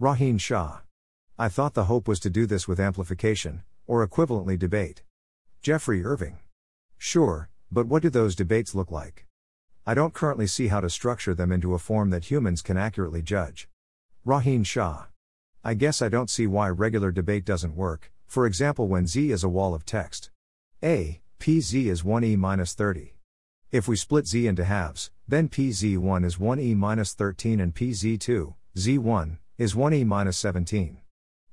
Rohin 0.00 0.38
Shah. 0.38 0.82
I 1.36 1.48
thought 1.48 1.74
the 1.74 1.86
hope 1.86 2.06
was 2.06 2.20
to 2.20 2.30
do 2.30 2.46
this 2.46 2.68
with 2.68 2.78
amplification, 2.78 3.64
or 3.84 4.06
equivalently 4.06 4.56
debate. 4.56 5.02
Geoffrey 5.60 6.04
Irving. 6.04 6.38
Sure, 6.98 7.48
but 7.72 7.88
what 7.88 8.02
do 8.02 8.08
those 8.08 8.36
debates 8.36 8.76
look 8.76 8.92
like? 8.92 9.26
I 9.84 9.94
don't 9.94 10.14
currently 10.14 10.46
see 10.46 10.68
how 10.68 10.80
to 10.80 10.88
structure 10.88 11.34
them 11.34 11.50
into 11.50 11.74
a 11.74 11.80
form 11.80 12.10
that 12.10 12.30
humans 12.30 12.62
can 12.62 12.76
accurately 12.76 13.22
judge. 13.22 13.68
Rohin 14.24 14.64
Shah. 14.64 15.06
I 15.64 15.74
guess 15.74 16.00
I 16.00 16.08
don't 16.08 16.30
see 16.30 16.46
why 16.46 16.68
regular 16.68 17.10
debate 17.10 17.44
doesn't 17.44 17.74
work, 17.74 18.12
for 18.28 18.46
example, 18.46 18.86
when 18.86 19.08
Z 19.08 19.32
is 19.32 19.42
a 19.42 19.48
wall 19.48 19.74
of 19.74 19.84
text. 19.84 20.30
A, 20.80 21.20
PZ 21.40 21.86
is 21.86 22.02
1e 22.02 22.36
minus 22.36 22.72
30. 22.72 23.16
If 23.72 23.88
we 23.88 23.96
split 23.96 24.28
z 24.28 24.46
into 24.46 24.64
halves, 24.64 25.10
then 25.26 25.48
pz1 25.48 26.24
is 26.24 26.36
1e 26.36 26.76
minus 26.76 27.14
13 27.14 27.58
and 27.58 27.74
pz2, 27.74 28.54
z1, 28.76 29.38
is 29.58 29.74
1e 29.74 30.06
minus 30.06 30.36
17. 30.36 30.98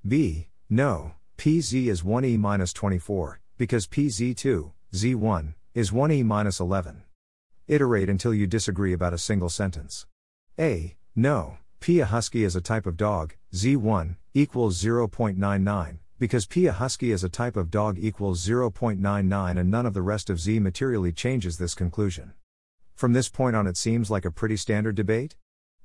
b. 0.08 0.48
No, 0.70 1.14
pz 1.40 1.88
is 1.88 2.04
1e 2.04 2.38
minus 2.38 2.72
24, 2.72 3.40
because 3.58 3.88
pz2, 3.88 4.72
z1, 4.94 5.56
is 5.74 5.90
1e 5.90 6.24
minus 6.24 6.60
11. 6.60 7.02
Iterate 7.68 8.08
until 8.08 8.32
you 8.32 8.46
disagree 8.46 8.94
about 8.94 9.16
a 9.16 9.18
single 9.18 9.50
sentence. 9.50 10.06
A. 10.60 10.96
No, 11.16 11.58
P. 11.80 12.00
A 12.00 12.06
husky 12.06 12.44
is 12.44 12.56
a 12.56 12.62
type 12.62 12.86
of 12.86 12.96
dog, 12.96 13.34
z1, 13.56 14.18
equals 14.36 14.80
0.99, 14.80 15.98
because 16.20 16.46
P. 16.46 16.68
A 16.68 16.74
husky 16.74 17.12
is 17.12 17.24
a 17.24 17.30
type 17.30 17.58
of 17.58 17.72
dog 17.72 17.98
equals 18.00 18.46
0.99 18.46 19.60
and 19.60 19.72
none 19.72 19.88
of 19.88 19.96
the 19.96 20.04
rest 20.04 20.30
of 20.30 20.40
z 20.40 20.60
materially 20.60 21.12
changes 21.12 21.58
this 21.58 21.74
conclusion. 21.74 22.34
From 22.94 23.14
this 23.14 23.30
point 23.30 23.56
on, 23.56 23.66
it 23.66 23.78
seems 23.78 24.12
like 24.12 24.26
a 24.26 24.32
pretty 24.32 24.58
standard 24.58 24.94
debate? 24.94 25.36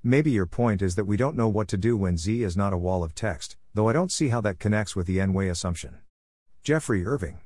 Maybe 0.02 0.30
your 0.30 0.46
point 0.46 0.80
is 0.80 0.94
that 0.94 1.04
we 1.04 1.18
don't 1.18 1.36
know 1.36 1.48
what 1.48 1.68
to 1.68 1.76
do 1.76 1.94
when 1.94 2.16
z 2.16 2.42
is 2.42 2.56
not 2.56 2.72
a 2.72 2.78
wall 2.78 3.04
of 3.04 3.14
text, 3.14 3.58
though 3.74 3.90
I 3.90 3.92
don't 3.92 4.10
see 4.10 4.28
how 4.28 4.40
that 4.40 4.58
connects 4.58 4.96
with 4.96 5.06
the 5.06 5.20
n 5.20 5.34
way 5.34 5.50
assumption. 5.50 5.98
Geoffrey 6.62 7.04
Irving. 7.04 7.40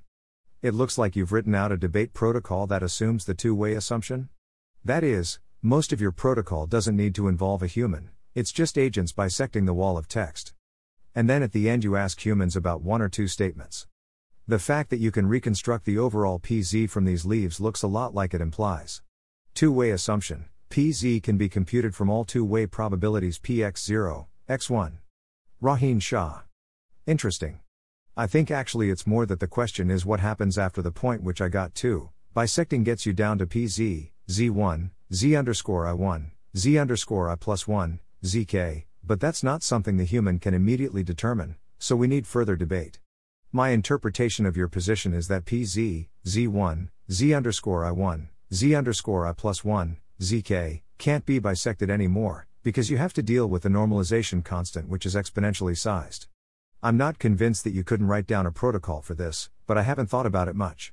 It 0.63 0.73
looks 0.73 0.97
like 0.97 1.17
you've 1.17 1.33
written 1.33 1.57
out 1.57 1.73
a 1.73 1.77
debate 1.77 2.15
protocol 2.15 2.69
that 2.69 2.81
assumes 2.81 3.25
the 3.25 3.35
two 3.35 3.57
way 3.57 3.73
assumption? 3.75 4.29
That 4.85 5.03
is, 5.03 5.41
most 5.63 5.93
of 5.93 6.01
your 6.01 6.13
protocol 6.13 6.67
doesn't 6.67 6.95
need 6.95 7.17
to 7.17 7.27
involve 7.27 7.61
a 7.61 7.67
human, 7.67 8.11
it's 8.37 8.53
just 8.53 8.79
agents 8.79 9.11
bisecting 9.11 9.65
the 9.65 9.75
wall 9.75 9.99
of 9.99 10.07
text. 10.07 10.55
And 11.13 11.29
then 11.29 11.43
at 11.43 11.51
the 11.51 11.69
end, 11.69 11.83
you 11.83 11.97
ask 11.97 12.25
humans 12.25 12.55
about 12.55 12.83
one 12.83 13.03
or 13.03 13.09
two 13.09 13.27
statements. 13.27 13.89
The 14.47 14.61
fact 14.61 14.91
that 14.91 15.01
you 15.01 15.11
can 15.11 15.27
reconstruct 15.27 15.87
the 15.87 15.99
overall 15.99 16.39
PZ 16.39 16.89
from 16.89 17.05
these 17.05 17.27
leaves 17.27 17.59
looks 17.59 17.83
a 17.83 17.89
lot 17.89 18.15
like 18.15 18.33
it 18.33 18.41
implies. 18.41 19.03
Two 19.55 19.73
way 19.73 19.91
assumption 19.91 20.45
PZ 20.75 21.23
can 21.23 21.37
be 21.37 21.49
computed 21.49 21.95
from 21.95 22.11
all 22.11 22.25
two 22.25 22.45
way 22.45 22.67
probabilities 22.67 23.39
Px0, 23.39 24.27
x1. 24.49 24.95
Rohin 25.63 26.03
Shah. 26.03 26.41
Interesting. 27.07 27.61
I 28.17 28.27
think 28.27 28.51
actually 28.51 28.91
it's 28.91 29.07
more 29.07 29.25
that 29.25 29.39
the 29.39 29.47
question 29.47 29.89
is 29.89 30.05
what 30.05 30.19
happens 30.19 30.59
after 30.59 30.83
the 30.83 30.91
point 30.91 31.23
which 31.23 31.41
I 31.41 31.49
got 31.49 31.77
to. 31.77 32.11
Bisecting 32.35 32.83
gets 32.83 33.07
you 33.07 33.13
down 33.13 33.39
to 33.39 33.47
PZ, 33.47 34.11
Z1, 34.29 34.91
Z 35.13 35.37
underscore 35.37 35.85
I1, 35.85 36.33
Z 36.57 36.77
underscore 36.77 37.31
I 37.31 37.37
plus 37.37 37.69
1, 37.69 38.01
ZK, 38.25 38.83
but 39.05 39.21
that's 39.21 39.45
not 39.45 39.63
something 39.63 39.97
the 39.97 40.03
human 40.03 40.41
can 40.41 40.55
immediately 40.55 41.05
determine, 41.05 41.55
so 41.79 41.95
we 41.95 42.09
need 42.09 42.27
further 42.27 42.57
debate. 42.57 42.99
My 43.53 43.69
interpretation 43.69 44.45
of 44.45 44.57
your 44.57 44.67
position 44.67 45.15
is 45.15 45.29
that 45.29 45.45
PZ, 45.45 46.09
Z1, 46.27 46.89
Z 47.13 47.33
underscore 47.33 47.85
I1, 47.85 48.27
Z 48.53 48.75
underscore 48.75 49.25
I 49.25 49.33
plus 49.33 49.65
1, 49.65 49.99
ZK, 50.21 50.83
can't 50.97 51.27
be 51.27 51.41
bisected 51.41 51.91
anymore, 51.91 52.47
because 52.63 52.89
you 52.89 52.97
have 52.99 53.13
to 53.15 53.23
deal 53.23 53.49
with 53.49 53.65
the 53.65 53.69
normalization 53.69 54.45
constant 54.45 54.89
which 54.89 55.05
is 55.05 55.17
exponentially 55.17 55.77
sized. 55.77 56.29
I'm 56.83 56.97
not 56.97 57.19
convinced 57.19 57.65
that 57.65 57.73
you 57.73 57.83
couldn't 57.83 58.07
write 58.07 58.27
down 58.27 58.47
a 58.47 58.53
protocol 58.53 59.03
for 59.03 59.15
this, 59.15 59.51
but 59.67 59.77
I 59.77 59.83
haven't 59.83 60.07
thought 60.07 60.27
about 60.27 60.47
it 60.47 60.55
much. 60.55 60.93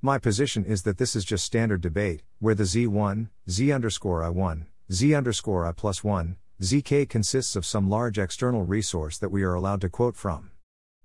My 0.00 0.18
position 0.18 0.64
is 0.64 0.82
that 0.82 0.98
this 0.98 1.16
is 1.16 1.24
just 1.24 1.44
standard 1.44 1.80
debate, 1.80 2.22
where 2.38 2.54
the 2.54 2.62
Z1, 2.62 3.28
Z 3.48 3.72
underscore 3.72 4.22
I1, 4.22 4.66
Z 4.92 5.14
underscore 5.14 5.66
I 5.66 5.72
plus 5.72 6.04
1, 6.04 6.36
ZK 6.62 7.08
consists 7.08 7.56
of 7.56 7.66
some 7.66 7.90
large 7.90 8.18
external 8.18 8.64
resource 8.64 9.18
that 9.18 9.30
we 9.30 9.42
are 9.42 9.54
allowed 9.54 9.80
to 9.80 9.88
quote 9.88 10.14
from. 10.14 10.52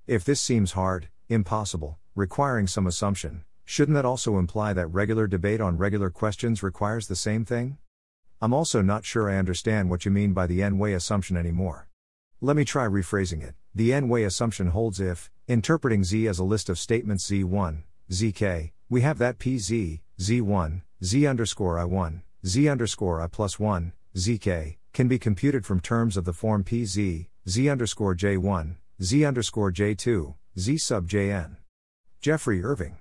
If 0.05 0.23
this 0.23 0.39
seems 0.39 0.73
hard, 0.73 1.07
impossible, 1.29 1.97
requiring 2.13 2.67
some 2.67 2.85
assumption, 2.85 3.43
Shouldn't 3.65 3.95
that 3.95 4.05
also 4.05 4.37
imply 4.37 4.73
that 4.73 4.87
regular 4.87 5.25
debate 5.25 5.59
on 5.59 5.77
regular 5.77 6.11
questions 6.11 6.61
requires 6.61 7.07
the 7.07 7.15
same 7.15 7.43
thing? 7.45 7.77
I'm 8.39 8.53
also 8.53 8.83
not 8.83 9.05
sure 9.05 9.29
I 9.29 9.37
understand 9.37 9.89
what 9.89 10.05
you 10.05 10.11
mean 10.11 10.33
by 10.33 10.45
the 10.45 10.61
n 10.61 10.77
way 10.77 10.93
assumption 10.93 11.35
anymore. 11.35 11.87
Let 12.41 12.55
me 12.55 12.63
try 12.63 12.85
rephrasing 12.85 13.41
it. 13.41 13.55
The 13.73 13.91
n 13.91 14.07
way 14.07 14.23
assumption 14.23 14.67
holds 14.67 14.99
if, 14.99 15.31
interpreting 15.47 16.03
z 16.03 16.27
as 16.27 16.37
a 16.37 16.43
list 16.43 16.69
of 16.69 16.77
statements 16.77 17.27
z1, 17.29 17.81
zk, 18.11 18.71
we 18.87 19.01
have 19.01 19.17
that 19.17 19.39
pz, 19.39 19.99
z1, 20.19 20.81
z 21.03 21.25
underscore 21.25 21.77
i1, 21.77 22.21
z 22.45 22.69
underscore 22.69 23.21
i 23.21 23.27
plus 23.27 23.59
1, 23.59 23.93
zk, 24.15 24.77
can 24.93 25.07
be 25.07 25.17
computed 25.17 25.65
from 25.65 25.79
terms 25.79 26.17
of 26.17 26.25
the 26.25 26.33
form 26.33 26.63
pz, 26.63 27.27
z 27.49 27.69
underscore 27.69 28.15
j1, 28.15 28.75
z 29.01 29.25
underscore 29.25 29.71
j2, 29.71 30.35
z 30.59 30.77
sub 30.77 31.07
jn. 31.07 31.57
Geoffrey 32.21 32.63
Irving. 32.63 32.97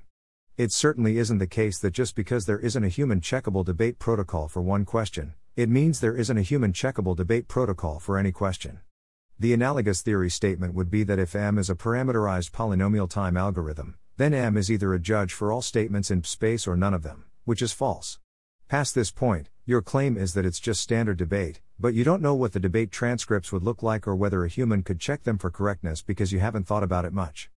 It 0.56 0.70
certainly 0.70 1.18
isn't 1.18 1.38
the 1.38 1.49
case 1.49 1.80
that 1.80 1.90
just 1.90 2.14
because 2.14 2.46
there 2.46 2.61
isn't 2.61 2.84
a 2.84 2.88
human 2.88 3.20
checkable 3.20 3.64
debate 3.64 3.99
protocol 3.99 4.46
for 4.46 4.62
one 4.62 4.84
question, 4.84 5.34
it 5.56 5.68
means 5.68 5.99
there 5.99 6.16
isn't 6.16 6.38
a 6.38 6.42
human 6.42 6.73
checkable 6.73 7.16
debate 7.16 7.49
protocol 7.49 7.99
for 7.99 8.16
any 8.16 8.30
question. 8.30 8.78
The 9.37 9.52
analogous 9.52 10.00
theory 10.00 10.30
statement 10.30 10.73
would 10.73 10.92
be 10.92 11.02
that 11.02 11.18
if 11.18 11.34
M 11.34 11.58
is 11.58 11.68
a 11.68 11.75
parameterized 11.75 12.52
polynomial 12.52 13.11
time 13.11 13.37
algorithm, 13.37 13.96
then 14.16 14.32
M 14.32 14.56
is 14.56 14.70
either 14.70 14.94
a 14.94 15.00
judge 15.00 15.32
for 15.32 15.50
all 15.50 15.61
statements 15.61 16.08
in 16.08 16.23
space 16.23 16.68
or 16.68 16.76
none 16.76 16.94
of 16.94 17.02
them, 17.02 17.25
which 17.44 17.61
is 17.61 17.73
false. 17.73 18.20
Past 18.68 18.94
this 18.94 19.11
point, 19.11 19.50
your 19.66 19.82
claim 19.82 20.16
is 20.16 20.34
that 20.34 20.46
it's 20.46 20.61
just 20.61 20.80
standard 20.80 21.16
debate, 21.16 21.62
but 21.80 21.94
you 21.94 22.04
don't 22.04 22.23
know 22.23 22.34
what 22.37 22.52
the 22.52 22.61
debate 22.61 22.92
transcripts 22.92 23.50
would 23.50 23.64
look 23.64 23.82
like 23.82 24.06
or 24.06 24.14
whether 24.14 24.44
a 24.44 24.49
human 24.49 24.84
could 24.84 25.00
check 25.00 25.25
them 25.25 25.37
for 25.37 25.50
correctness 25.50 26.00
because 26.00 26.30
you 26.30 26.38
haven't 26.38 26.68
thought 26.68 26.84
about 26.84 27.04
it 27.04 27.12
much. 27.12 27.50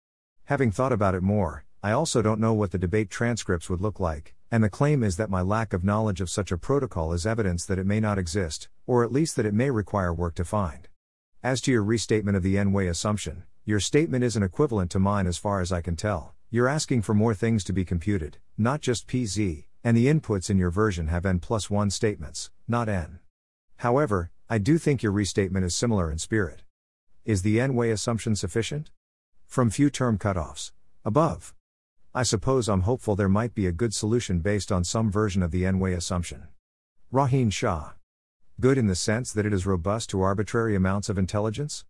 Having 0.46 0.72
thought 0.72 0.92
about 0.92 1.14
it 1.14 1.22
more, 1.22 1.67
I 1.84 1.92
also 1.92 2.22
don't 2.22 2.40
know 2.40 2.54
what 2.54 2.72
the 2.72 2.78
debate 2.78 3.10
transcripts 3.10 3.70
would 3.70 3.82
look 3.82 4.00
like, 4.00 4.34
and 4.52 4.64
the 4.64 4.70
claim 4.70 5.04
is 5.04 5.18
that 5.18 5.30
my 5.30 5.42
lack 5.42 5.74
of 5.74 5.84
knowledge 5.84 6.22
of 6.22 6.30
such 6.30 6.52
a 6.52 6.58
protocol 6.58 7.14
is 7.14 7.26
evidence 7.26 7.66
that 7.66 7.78
it 7.78 7.86
may 7.86 8.00
not 8.00 8.18
exist, 8.18 8.68
or 8.88 9.04
at 9.04 9.12
least 9.12 9.36
that 9.36 9.46
it 9.46 9.54
may 9.54 9.70
require 9.70 10.14
work 10.14 10.36
to 10.36 10.46
find. 10.46 10.88
As 11.44 11.62
to 11.62 11.72
your 11.72 11.84
restatement 11.84 12.36
of 12.36 12.44
the 12.44 12.58
n 12.58 12.74
way 12.74 12.88
assumption, 12.88 13.44
your 13.64 13.80
statement 13.80 14.24
isn't 14.24 14.42
equivalent 14.42 14.90
to 14.92 15.00
mine 15.00 15.28
as 15.28 15.38
far 15.38 15.62
as 15.62 15.72
I 15.72 15.82
can 15.82 15.96
tell. 15.96 16.34
You're 16.50 16.68
asking 16.68 17.04
for 17.04 17.14
more 17.14 17.36
things 17.36 17.64
to 17.66 17.74
be 17.74 17.86
computed, 17.86 18.38
not 18.58 18.82
just 18.82 19.08
PZ, 19.08 19.66
and 19.84 19.96
the 19.96 20.08
inputs 20.08 20.50
in 20.50 20.58
your 20.58 20.72
version 20.72 21.08
have 21.08 21.26
n 21.26 21.40
plus 21.40 21.70
1 21.70 21.92
statements, 21.92 22.50
not 22.68 22.90
n. 22.90 23.20
However, 23.78 24.32
I 24.50 24.58
do 24.58 24.78
think 24.78 25.04
your 25.04 25.12
restatement 25.12 25.66
is 25.66 25.76
similar 25.76 26.10
in 26.10 26.18
spirit. 26.18 26.64
Is 27.26 27.42
the 27.42 27.60
n 27.60 27.76
way 27.76 27.92
assumption 27.92 28.36
sufficient? 28.36 28.90
From 29.46 29.70
few 29.70 29.90
term 29.90 30.18
cutoffs. 30.18 30.72
Above. 31.06 31.54
I 32.18 32.24
suppose 32.24 32.68
I'm 32.68 32.82
hopeful 32.82 33.16
there 33.16 33.30
might 33.30 33.54
be 33.54 33.68
a 33.68 33.72
good 33.72 33.94
solution 33.94 34.40
based 34.40 34.72
on 34.72 34.84
some 34.84 35.12
version 35.12 35.44
of 35.44 35.52
the 35.52 35.68
n 35.68 35.78
way 35.78 35.94
assumption. 35.94 36.48
Rohin 37.14 37.54
Shah. 37.54 37.92
Good 38.60 38.80
in 38.80 38.88
the 38.88 38.96
sense 38.96 39.32
that 39.32 39.46
it 39.46 39.54
is 39.54 39.68
robust 39.68 40.10
to 40.10 40.24
arbitrary 40.24 40.76
amounts 40.76 41.10
of 41.10 41.20
intelligence? 41.20 41.86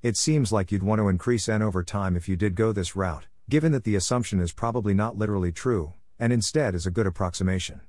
It 0.00 0.16
seems 0.16 0.52
like 0.52 0.70
you'd 0.70 0.84
want 0.84 1.00
to 1.00 1.08
increase 1.08 1.48
n 1.48 1.62
over 1.62 1.82
time 1.82 2.14
if 2.14 2.28
you 2.28 2.36
did 2.36 2.54
go 2.54 2.70
this 2.70 2.94
route, 2.94 3.26
given 3.50 3.72
that 3.72 3.82
the 3.82 3.96
assumption 3.96 4.38
is 4.38 4.52
probably 4.52 4.94
not 4.94 5.18
literally 5.18 5.50
true, 5.50 5.94
and 6.16 6.32
instead 6.32 6.76
is 6.76 6.86
a 6.86 6.92
good 6.92 7.08
approximation. 7.08 7.80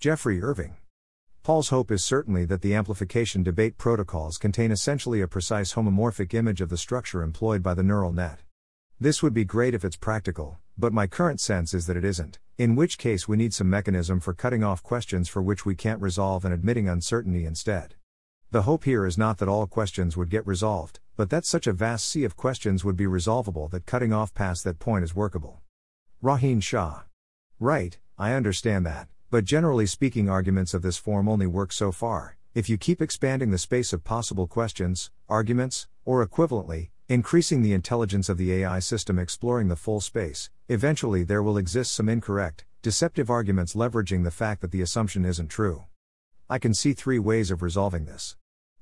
Geoffrey 0.00 0.42
Irving. 0.42 0.76
Paul's 1.42 1.68
hope 1.68 1.90
is 1.90 2.02
certainly 2.02 2.46
that 2.46 2.62
the 2.62 2.74
amplification 2.74 3.42
debate 3.42 3.76
protocols 3.76 4.38
contain 4.38 4.70
essentially 4.70 5.20
a 5.20 5.28
precise 5.28 5.74
homomorphic 5.74 6.32
image 6.32 6.62
of 6.62 6.70
the 6.70 6.78
structure 6.78 7.22
employed 7.22 7.62
by 7.62 7.74
the 7.74 7.82
neural 7.82 8.14
net. 8.14 8.38
This 8.98 9.22
would 9.22 9.34
be 9.34 9.44
great 9.44 9.74
if 9.74 9.84
it's 9.84 9.98
practical, 9.98 10.58
but 10.78 10.92
my 10.92 11.06
current 11.06 11.40
sense 11.40 11.72
is 11.72 11.86
that 11.86 11.96
it 11.96 12.04
isn't, 12.04 12.38
in 12.58 12.76
which 12.76 12.98
case 12.98 13.26
we 13.26 13.36
need 13.36 13.54
some 13.54 13.70
mechanism 13.70 14.20
for 14.20 14.34
cutting 14.34 14.62
off 14.62 14.82
questions 14.82 15.28
for 15.28 15.42
which 15.42 15.64
we 15.64 15.74
can't 15.74 16.00
resolve 16.00 16.44
and 16.44 16.52
admitting 16.52 16.88
uncertainty 16.88 17.44
instead. 17.44 17.94
The 18.50 18.62
hope 18.62 18.84
here 18.84 19.04
is 19.04 19.18
not 19.18 19.38
that 19.38 19.48
all 19.48 19.66
questions 19.66 20.16
would 20.16 20.30
get 20.30 20.46
resolved, 20.46 21.00
but 21.16 21.30
that 21.30 21.44
such 21.44 21.66
a 21.66 21.72
vast 21.72 22.08
sea 22.08 22.24
of 22.24 22.36
questions 22.36 22.84
would 22.84 22.96
be 22.96 23.06
resolvable 23.06 23.68
that 23.68 23.86
cutting 23.86 24.12
off 24.12 24.34
past 24.34 24.64
that 24.64 24.78
point 24.78 25.04
is 25.04 25.16
workable. 25.16 25.62
Rohin 26.22 26.62
Shah. 26.62 27.02
Right, 27.58 27.98
I 28.18 28.34
understand 28.34 28.86
that, 28.86 29.08
but 29.30 29.44
generally 29.44 29.86
speaking, 29.86 30.28
arguments 30.28 30.74
of 30.74 30.82
this 30.82 30.96
form 30.96 31.28
only 31.28 31.46
work 31.46 31.72
so 31.72 31.90
far. 31.90 32.36
If 32.54 32.70
you 32.70 32.78
keep 32.78 33.02
expanding 33.02 33.50
the 33.50 33.58
space 33.58 33.92
of 33.92 34.04
possible 34.04 34.46
questions, 34.46 35.10
arguments, 35.28 35.88
or 36.04 36.26
equivalently, 36.26 36.88
increasing 37.08 37.62
the 37.62 37.72
intelligence 37.72 38.28
of 38.28 38.36
the 38.36 38.52
AI 38.52 38.80
system 38.80 39.16
exploring 39.16 39.68
the 39.68 39.76
full 39.76 40.00
space, 40.00 40.50
eventually 40.68 41.22
there 41.22 41.42
will 41.42 41.56
exist 41.56 41.94
some 41.94 42.08
incorrect, 42.08 42.64
deceptive 42.82 43.30
arguments 43.30 43.74
leveraging 43.74 44.24
the 44.24 44.30
fact 44.32 44.60
that 44.60 44.72
the 44.72 44.82
assumption 44.82 45.24
isn't 45.24 45.46
true. 45.46 45.84
I 46.50 46.58
can 46.58 46.74
see 46.74 46.94
three 46.94 47.20
ways 47.20 47.52
of 47.52 47.62
resolving 47.62 48.06
this. 48.06 48.36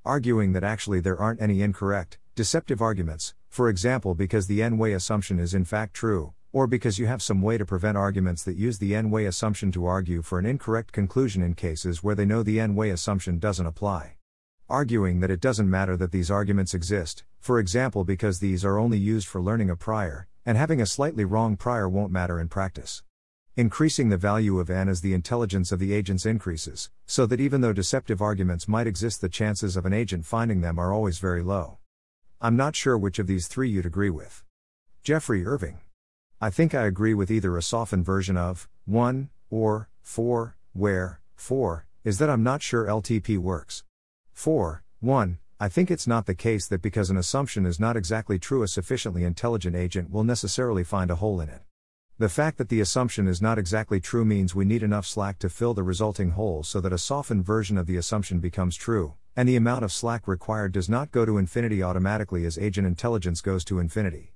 Arguing 0.07 0.53
that 0.55 0.65
actually 0.65 1.01
there 1.01 1.21
aren't 1.21 1.43
any 1.43 1.61
incorrect, 1.61 2.17
deceptive 2.35 2.81
arguments, 2.81 3.35
for 3.51 3.69
example 3.69 4.15
because 4.15 4.47
the 4.47 4.63
n 4.63 4.79
way 4.79 4.95
assumption 4.95 5.39
is 5.39 5.53
in 5.53 5.67
fact 5.67 5.93
true, 5.93 6.33
or 6.51 6.67
because 6.67 6.99
you 6.99 7.07
have 7.07 7.23
some 7.23 7.43
way 7.43 7.59
to 7.59 7.67
prevent 7.67 7.99
arguments 7.99 8.43
that 8.45 8.57
use 8.57 8.79
the 8.79 8.95
n 8.95 9.11
way 9.11 9.27
assumption 9.27 9.71
to 9.73 9.85
argue 9.85 10.23
for 10.23 10.39
an 10.39 10.47
incorrect 10.47 10.93
conclusion 10.93 11.43
in 11.43 11.53
cases 11.53 12.03
where 12.03 12.15
they 12.15 12.25
know 12.25 12.43
the 12.43 12.59
n 12.59 12.75
way 12.75 12.89
assumption 12.89 13.39
doesn't 13.39 13.67
apply. 13.67 14.17
Arguing 14.71 15.21
that 15.21 15.31
it 15.31 15.41
doesn't 15.41 15.69
matter 15.69 15.95
that 15.99 16.11
these 16.11 16.31
arguments 16.31 16.73
exist, 16.73 17.23
for 17.39 17.59
example 17.59 18.03
because 18.03 18.41
these 18.41 18.65
are 18.65 18.79
only 18.79 18.97
used 18.97 19.29
for 19.29 19.43
learning 19.43 19.69
a 19.69 19.77
prior, 19.77 20.27
and 20.47 20.57
having 20.57 20.81
a 20.81 20.87
slightly 20.87 21.27
wrong 21.27 21.55
prior 21.55 21.87
won't 21.87 22.11
matter 22.11 22.41
in 22.41 22.49
practice. 22.49 23.03
Increasing 23.57 24.09
the 24.09 24.17
value 24.17 24.59
of 24.59 24.71
n 24.71 24.89
as 24.89 25.03
the 25.03 25.13
intelligence 25.13 25.71
of 25.71 25.81
the 25.81 25.93
agents 25.93 26.25
increases, 26.25 26.89
so 27.05 27.27
that 27.27 27.41
even 27.41 27.61
though 27.61 27.75
deceptive 27.75 28.23
arguments 28.23 28.67
might 28.67 28.87
exist, 28.87 29.21
the 29.21 29.29
chances 29.29 29.77
of 29.77 29.85
an 29.85 29.93
agent 29.93 30.25
finding 30.25 30.63
them 30.63 30.79
are 30.79 30.95
always 30.95 31.19
very 31.19 31.43
low. 31.43 31.77
I'm 32.41 32.57
not 32.57 32.75
sure 32.75 32.97
which 32.97 33.19
of 33.19 33.27
these 33.27 33.49
three 33.49 33.69
you'd 33.69 33.85
agree 33.85 34.11
with. 34.11 34.45
Geoffrey 35.03 35.45
Irving. 35.45 35.81
I 36.41 36.49
think 36.49 36.75
I 36.75 36.87
agree 36.87 37.13
with 37.13 37.31
either 37.31 37.59
a 37.59 37.63
softened 37.63 38.07
version 38.07 38.39
of 38.39 38.67
1 38.87 39.29
or 39.51 39.91
4, 40.01 40.57
where 40.73 41.21
4 41.37 41.87
is 42.03 42.19
that 42.19 42.31
I'm 42.31 42.43
not 42.43 42.63
sure 42.63 42.87
LTP 42.87 43.37
works. 43.37 43.85
4. 44.35 44.83
1. 45.01 45.39
I 45.61 45.69
think 45.69 45.91
it's 45.91 46.07
not 46.07 46.27
the 46.27 46.35
case 46.35 46.67
that 46.67 46.83
because 46.83 47.09
an 47.09 47.17
assumption 47.17 47.65
is 47.65 47.81
not 47.81 47.97
exactly 47.97 48.39
true, 48.39 48.63
a 48.63 48.69
sufficiently 48.69 49.25
intelligent 49.25 49.77
agent 49.77 50.11
will 50.11 50.25
necessarily 50.25 50.85
find 50.85 51.11
a 51.11 51.15
hole 51.15 51.41
in 51.41 51.49
it. 51.49 51.63
The 52.19 52.29
fact 52.29 52.59
that 52.59 52.69
the 52.69 52.81
assumption 52.81 53.29
is 53.29 53.41
not 53.41 53.59
exactly 53.59 54.01
true 54.01 54.25
means 54.25 54.55
we 54.55 54.65
need 54.65 54.83
enough 54.83 55.07
slack 55.07 55.39
to 55.39 55.49
fill 55.49 55.73
the 55.73 55.83
resulting 55.83 56.33
hole 56.33 56.63
so 56.63 56.81
that 56.81 56.93
a 56.93 56.99
softened 56.99 57.47
version 57.47 57.79
of 57.79 57.87
the 57.87 57.97
assumption 57.97 58.41
becomes 58.41 58.77
true, 58.77 59.15
and 59.37 59.49
the 59.49 59.57
amount 59.57 59.85
of 59.85 59.93
slack 59.93 60.29
required 60.29 60.73
does 60.73 60.89
not 60.89 61.13
go 61.13 61.25
to 61.25 61.39
infinity 61.39 61.83
automatically 61.83 62.45
as 62.45 62.59
agent 62.59 62.87
intelligence 62.87 63.41
goes 63.41 63.65
to 63.65 63.79
infinity. 63.79 64.35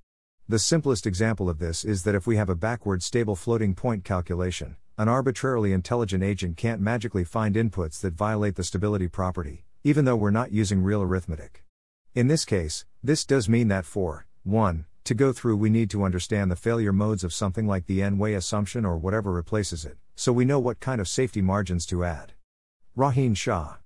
The 0.48 0.58
simplest 0.58 1.06
example 1.06 1.50
of 1.50 1.58
this 1.58 1.84
is 1.84 2.04
that 2.04 2.14
if 2.14 2.26
we 2.26 2.36
have 2.36 2.48
a 2.48 2.54
backward 2.54 3.02
stable 3.02 3.36
floating 3.36 3.74
point 3.74 4.04
calculation, 4.04 4.76
an 4.96 5.08
arbitrarily 5.08 5.72
intelligent 5.72 6.24
agent 6.24 6.56
can't 6.56 6.80
magically 6.80 7.24
find 7.24 7.54
inputs 7.54 8.00
that 8.00 8.14
violate 8.14 8.54
the 8.54 8.64
stability 8.64 9.08
property, 9.08 9.64
even 9.84 10.04
though 10.04 10.16
we're 10.16 10.30
not 10.30 10.52
using 10.52 10.82
real 10.82 11.02
arithmetic. 11.02 11.64
In 12.14 12.28
this 12.28 12.44
case, 12.44 12.84
this 13.02 13.24
does 13.24 13.48
mean 13.48 13.68
that 13.68 13.84
for 13.84 14.26
1, 14.44 14.86
to 15.04 15.14
go 15.14 15.32
through, 15.32 15.56
we 15.56 15.70
need 15.70 15.88
to 15.90 16.04
understand 16.04 16.50
the 16.50 16.56
failure 16.56 16.92
modes 16.92 17.24
of 17.24 17.32
something 17.32 17.66
like 17.66 17.86
the 17.86 18.02
n 18.02 18.18
way 18.18 18.34
assumption 18.34 18.84
or 18.84 18.98
whatever 18.98 19.32
replaces 19.32 19.84
it, 19.84 19.96
so 20.14 20.32
we 20.32 20.44
know 20.44 20.58
what 20.58 20.80
kind 20.80 21.00
of 21.00 21.08
safety 21.08 21.40
margins 21.40 21.86
to 21.86 22.04
add. 22.04 22.34
Rohin 22.96 23.36
Shah. 23.36 23.76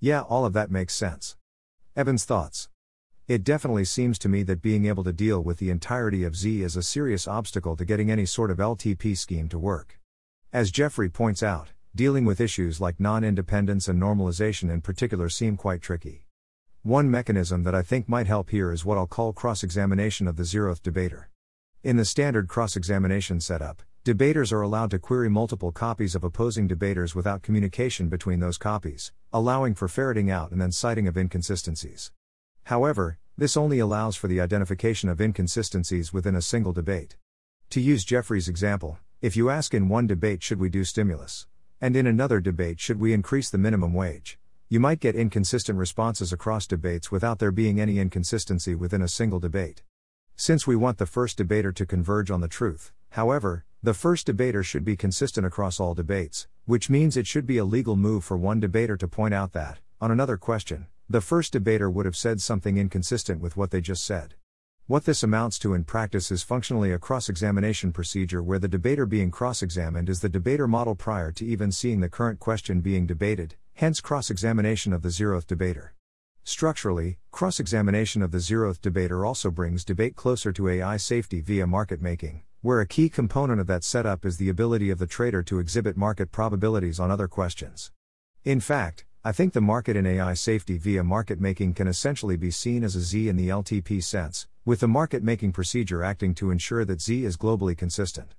Yeah, 0.00 0.20
all 0.20 0.44
of 0.44 0.52
that 0.52 0.70
makes 0.70 0.94
sense. 0.94 1.36
Evan's 1.96 2.24
thoughts. 2.24 2.68
It 3.28 3.44
definitely 3.44 3.84
seems 3.84 4.18
to 4.20 4.28
me 4.28 4.42
that 4.42 4.60
being 4.62 4.86
able 4.86 5.04
to 5.04 5.12
deal 5.12 5.40
with 5.42 5.58
the 5.58 5.70
entirety 5.70 6.24
of 6.24 6.36
Z 6.36 6.62
is 6.62 6.76
a 6.76 6.82
serious 6.82 7.28
obstacle 7.28 7.76
to 7.76 7.84
getting 7.84 8.10
any 8.10 8.26
sort 8.26 8.50
of 8.50 8.58
LTP 8.58 9.16
scheme 9.16 9.48
to 9.48 9.58
work. 9.58 9.98
As 10.52 10.70
Geoffrey 10.70 11.08
points 11.08 11.42
out, 11.42 11.72
dealing 11.98 12.24
with 12.24 12.40
issues 12.40 12.80
like 12.80 13.00
non 13.00 13.24
independence 13.24 13.88
and 13.88 14.00
normalization 14.00 14.70
in 14.70 14.80
particular 14.80 15.28
seem 15.28 15.56
quite 15.56 15.82
tricky. 15.82 16.24
One 16.84 17.10
mechanism 17.10 17.64
that 17.64 17.74
I 17.74 17.82
think 17.82 18.08
might 18.08 18.28
help 18.28 18.50
here 18.50 18.70
is 18.70 18.84
what 18.84 18.96
I'll 18.96 19.08
call 19.08 19.32
cross 19.32 19.64
examination 19.64 20.28
of 20.28 20.36
the 20.36 20.44
zeroth 20.44 20.80
debater. 20.80 21.28
In 21.82 21.96
the 21.96 22.04
standard 22.04 22.46
cross 22.46 22.76
examination 22.76 23.40
setup, 23.40 23.82
debaters 24.04 24.52
are 24.52 24.60
allowed 24.60 24.92
to 24.92 25.00
query 25.00 25.28
multiple 25.28 25.72
copies 25.72 26.14
of 26.14 26.22
opposing 26.22 26.68
debaters 26.68 27.16
without 27.16 27.42
communication 27.42 28.08
between 28.08 28.38
those 28.38 28.58
copies, 28.58 29.10
allowing 29.32 29.74
for 29.74 29.88
ferreting 29.88 30.30
out 30.30 30.52
and 30.52 30.60
then 30.60 30.70
citing 30.70 31.08
of 31.08 31.16
inconsistencies. 31.16 32.12
However, 32.66 33.18
this 33.36 33.56
only 33.56 33.80
allows 33.80 34.14
for 34.14 34.28
the 34.28 34.40
identification 34.40 35.08
of 35.08 35.20
inconsistencies 35.20 36.12
within 36.12 36.36
a 36.36 36.42
single 36.42 36.72
debate. 36.72 37.16
To 37.70 37.80
use 37.80 38.04
Geoffrey's 38.04 38.46
example, 38.46 39.00
if 39.20 39.36
you 39.36 39.50
ask 39.50 39.74
in 39.74 39.88
one 39.88 40.06
debate, 40.06 40.44
should 40.44 40.60
we 40.60 40.68
do 40.68 40.84
stimulus? 40.84 41.48
And 41.80 41.94
in 41.94 42.08
another 42.08 42.40
debate, 42.40 42.80
should 42.80 42.98
we 42.98 43.12
increase 43.12 43.50
the 43.50 43.58
minimum 43.58 43.94
wage? 43.94 44.36
You 44.68 44.80
might 44.80 44.98
get 44.98 45.14
inconsistent 45.14 45.78
responses 45.78 46.32
across 46.32 46.66
debates 46.66 47.12
without 47.12 47.38
there 47.38 47.52
being 47.52 47.80
any 47.80 48.00
inconsistency 48.00 48.74
within 48.74 49.00
a 49.00 49.06
single 49.06 49.38
debate. 49.38 49.84
Since 50.34 50.66
we 50.66 50.74
want 50.74 50.98
the 50.98 51.06
first 51.06 51.36
debater 51.36 51.70
to 51.70 51.86
converge 51.86 52.32
on 52.32 52.40
the 52.40 52.48
truth, 52.48 52.92
however, 53.10 53.64
the 53.80 53.94
first 53.94 54.26
debater 54.26 54.64
should 54.64 54.84
be 54.84 54.96
consistent 54.96 55.46
across 55.46 55.78
all 55.78 55.94
debates, 55.94 56.48
which 56.64 56.90
means 56.90 57.16
it 57.16 57.28
should 57.28 57.46
be 57.46 57.58
a 57.58 57.64
legal 57.64 57.94
move 57.94 58.24
for 58.24 58.36
one 58.36 58.58
debater 58.58 58.96
to 58.96 59.06
point 59.06 59.32
out 59.32 59.52
that, 59.52 59.78
on 60.00 60.10
another 60.10 60.36
question, 60.36 60.88
the 61.08 61.20
first 61.20 61.52
debater 61.52 61.88
would 61.88 62.06
have 62.06 62.16
said 62.16 62.40
something 62.40 62.76
inconsistent 62.76 63.40
with 63.40 63.56
what 63.56 63.70
they 63.70 63.80
just 63.80 64.04
said. 64.04 64.34
What 64.88 65.04
this 65.04 65.22
amounts 65.22 65.58
to 65.58 65.74
in 65.74 65.84
practice 65.84 66.30
is 66.30 66.42
functionally 66.42 66.92
a 66.92 66.98
cross 66.98 67.28
examination 67.28 67.92
procedure 67.92 68.42
where 68.42 68.58
the 68.58 68.68
debater 68.68 69.04
being 69.04 69.30
cross 69.30 69.60
examined 69.60 70.08
is 70.08 70.20
the 70.20 70.30
debater 70.30 70.66
model 70.66 70.94
prior 70.94 71.30
to 71.30 71.44
even 71.44 71.70
seeing 71.70 72.00
the 72.00 72.08
current 72.08 72.38
question 72.38 72.80
being 72.80 73.06
debated, 73.06 73.54
hence 73.74 74.00
cross 74.00 74.30
examination 74.30 74.94
of 74.94 75.02
the 75.02 75.10
zeroth 75.10 75.46
debater. 75.46 75.92
Structurally, 76.42 77.18
cross 77.32 77.60
examination 77.60 78.22
of 78.22 78.30
the 78.30 78.38
zeroth 78.38 78.80
debater 78.80 79.26
also 79.26 79.50
brings 79.50 79.84
debate 79.84 80.16
closer 80.16 80.54
to 80.54 80.70
AI 80.70 80.96
safety 80.96 81.42
via 81.42 81.66
market 81.66 82.00
making, 82.00 82.44
where 82.62 82.80
a 82.80 82.86
key 82.86 83.10
component 83.10 83.60
of 83.60 83.66
that 83.66 83.84
setup 83.84 84.24
is 84.24 84.38
the 84.38 84.48
ability 84.48 84.88
of 84.88 84.98
the 84.98 85.06
trader 85.06 85.42
to 85.42 85.58
exhibit 85.58 85.98
market 85.98 86.32
probabilities 86.32 86.98
on 86.98 87.10
other 87.10 87.28
questions. 87.28 87.92
In 88.42 88.58
fact, 88.58 89.04
I 89.24 89.32
think 89.32 89.52
the 89.52 89.60
market 89.60 89.96
in 89.96 90.06
AI 90.06 90.34
safety 90.34 90.78
via 90.78 91.02
market 91.02 91.40
making 91.40 91.74
can 91.74 91.88
essentially 91.88 92.36
be 92.36 92.52
seen 92.52 92.84
as 92.84 92.94
a 92.94 93.00
Z 93.00 93.28
in 93.28 93.36
the 93.36 93.48
LTP 93.48 94.00
sense, 94.02 94.46
with 94.64 94.78
the 94.78 94.86
market 94.86 95.24
making 95.24 95.52
procedure 95.52 96.04
acting 96.04 96.34
to 96.36 96.52
ensure 96.52 96.84
that 96.84 97.00
Z 97.00 97.24
is 97.24 97.36
globally 97.36 97.76
consistent. 97.76 98.36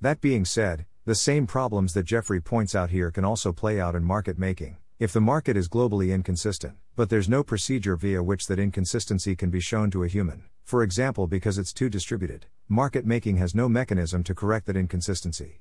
That 0.00 0.22
being 0.22 0.46
said, 0.46 0.86
the 1.04 1.14
same 1.14 1.46
problems 1.46 1.92
that 1.92 2.04
Geoffrey 2.04 2.40
points 2.40 2.74
out 2.74 2.88
here 2.88 3.10
can 3.10 3.26
also 3.26 3.52
play 3.52 3.78
out 3.78 3.94
in 3.94 4.04
market 4.04 4.38
making. 4.38 4.78
If 4.98 5.12
the 5.12 5.20
market 5.20 5.54
is 5.54 5.68
globally 5.68 6.14
inconsistent, 6.14 6.76
but 6.96 7.10
there's 7.10 7.28
no 7.28 7.42
procedure 7.42 7.96
via 7.96 8.22
which 8.22 8.46
that 8.46 8.58
inconsistency 8.58 9.36
can 9.36 9.50
be 9.50 9.60
shown 9.60 9.90
to 9.90 10.02
a 10.02 10.08
human, 10.08 10.44
for 10.64 10.82
example 10.82 11.26
because 11.26 11.58
it's 11.58 11.74
too 11.74 11.90
distributed, 11.90 12.46
market 12.68 13.04
making 13.04 13.36
has 13.36 13.54
no 13.54 13.68
mechanism 13.68 14.24
to 14.24 14.34
correct 14.34 14.64
that 14.66 14.76
inconsistency. 14.76 15.60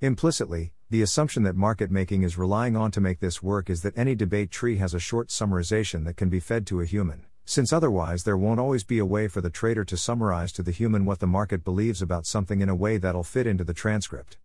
Implicitly, 0.00 0.72
the 0.90 1.02
assumption 1.02 1.42
that 1.42 1.56
market 1.56 1.90
making 1.90 2.22
is 2.22 2.38
relying 2.38 2.76
on 2.76 2.92
to 2.92 3.00
make 3.00 3.18
this 3.18 3.42
work 3.42 3.68
is 3.68 3.82
that 3.82 3.98
any 3.98 4.14
debate 4.14 4.48
tree 4.48 4.76
has 4.76 4.94
a 4.94 5.00
short 5.00 5.26
summarization 5.26 6.04
that 6.04 6.16
can 6.16 6.28
be 6.28 6.38
fed 6.38 6.68
to 6.68 6.80
a 6.80 6.84
human, 6.84 7.26
since 7.44 7.72
otherwise 7.72 8.22
there 8.22 8.36
won't 8.36 8.60
always 8.60 8.84
be 8.84 9.00
a 9.00 9.04
way 9.04 9.26
for 9.26 9.40
the 9.40 9.50
trader 9.50 9.84
to 9.84 9.96
summarize 9.96 10.52
to 10.52 10.62
the 10.62 10.70
human 10.70 11.04
what 11.04 11.18
the 11.18 11.26
market 11.26 11.64
believes 11.64 12.00
about 12.00 12.26
something 12.26 12.60
in 12.60 12.68
a 12.68 12.76
way 12.76 12.96
that'll 12.96 13.24
fit 13.24 13.44
into 13.44 13.64
the 13.64 13.74
transcript. 13.74 14.38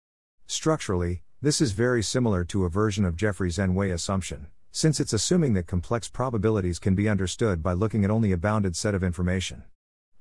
Structurally, 0.48 1.22
this 1.40 1.62
is 1.62 1.74
very 1.74 2.02
similar 2.02 2.44
to 2.46 2.66
a 2.66 2.70
version 2.70 3.06
of 3.06 3.16
Geoffrey's 3.16 3.60
n-way 3.60 3.92
assumption, 3.92 4.48
since 4.72 5.00
it's 5.00 5.14
assuming 5.14 5.54
that 5.54 5.68
complex 5.68 6.08
probabilities 6.08 6.80
can 6.80 6.96
be 6.96 7.08
understood 7.08 7.62
by 7.62 7.74
looking 7.74 8.04
at 8.04 8.10
only 8.10 8.32
a 8.32 8.38
bounded 8.38 8.76
set 8.76 8.96
of 8.96 9.04
information. 9.04 9.62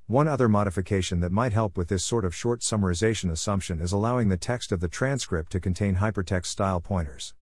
One 0.09 0.27
other 0.27 0.49
modification 0.49 1.21
that 1.21 1.31
might 1.31 1.53
help 1.53 1.79
with 1.79 1.89
this 1.89 2.05
sort 2.05 2.25
of 2.25 2.35
short 2.35 2.61
summarization 2.61 3.31
assumption 3.31 3.81
is 3.81 3.93
allowing 3.93 4.29
the 4.29 4.37
text 4.37 4.73
of 4.73 4.81
the 4.81 4.89
transcript 4.89 5.53
to 5.53 5.61
contain 5.61 5.97
hypertext 5.97 6.47
style 6.47 6.81
pointers. 6.81 7.35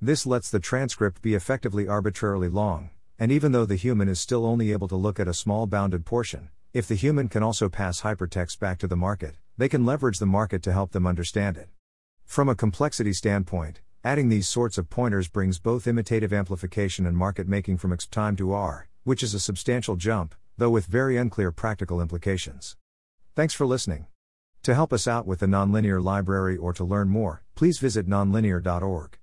This 0.00 0.24
lets 0.24 0.48
the 0.48 0.60
transcript 0.60 1.22
be 1.22 1.34
effectively 1.34 1.88
arbitrarily 1.88 2.48
long, 2.48 2.90
and 3.18 3.32
even 3.32 3.50
though 3.50 3.66
the 3.66 3.74
human 3.74 4.08
is 4.08 4.20
still 4.20 4.46
only 4.46 4.70
able 4.70 4.86
to 4.88 4.96
look 4.96 5.18
at 5.18 5.28
a 5.28 5.34
small 5.34 5.66
bounded 5.66 6.06
portion, 6.06 6.50
if 6.72 6.86
the 6.86 6.94
human 6.94 7.28
can 7.28 7.42
also 7.42 7.68
pass 7.68 8.02
hypertext 8.02 8.60
back 8.60 8.78
to 8.78 8.86
the 8.86 8.96
market, 8.96 9.34
they 9.58 9.68
can 9.68 9.84
leverage 9.84 10.18
the 10.18 10.26
market 10.26 10.62
to 10.62 10.72
help 10.72 10.92
them 10.92 11.06
understand 11.06 11.56
it. 11.56 11.68
From 12.24 12.48
a 12.48 12.54
complexity 12.54 13.12
standpoint, 13.12 13.80
adding 14.04 14.28
these 14.28 14.48
sorts 14.48 14.78
of 14.78 14.88
pointers 14.88 15.28
brings 15.28 15.58
both 15.58 15.86
imitative 15.86 16.32
amplification 16.32 17.06
and 17.06 17.16
market 17.16 17.48
making 17.48 17.78
from 17.78 17.90
exp 17.90 18.10
time 18.10 18.36
to 18.36 18.52
R, 18.52 18.88
which 19.02 19.22
is 19.22 19.34
a 19.34 19.40
substantial 19.40 19.96
jump, 19.96 20.34
though 20.56 20.70
with 20.70 20.86
very 20.86 21.16
unclear 21.16 21.50
practical 21.50 22.00
implications. 22.00 22.76
Thanks 23.34 23.54
for 23.54 23.66
listening. 23.66 24.06
To 24.62 24.74
help 24.74 24.92
us 24.92 25.06
out 25.06 25.26
with 25.26 25.40
the 25.40 25.46
Nonlinear 25.46 26.02
Library 26.02 26.56
or 26.56 26.72
to 26.72 26.84
learn 26.84 27.08
more, 27.08 27.42
please 27.54 27.78
visit 27.78 28.08
nonlinear.org. 28.08 29.18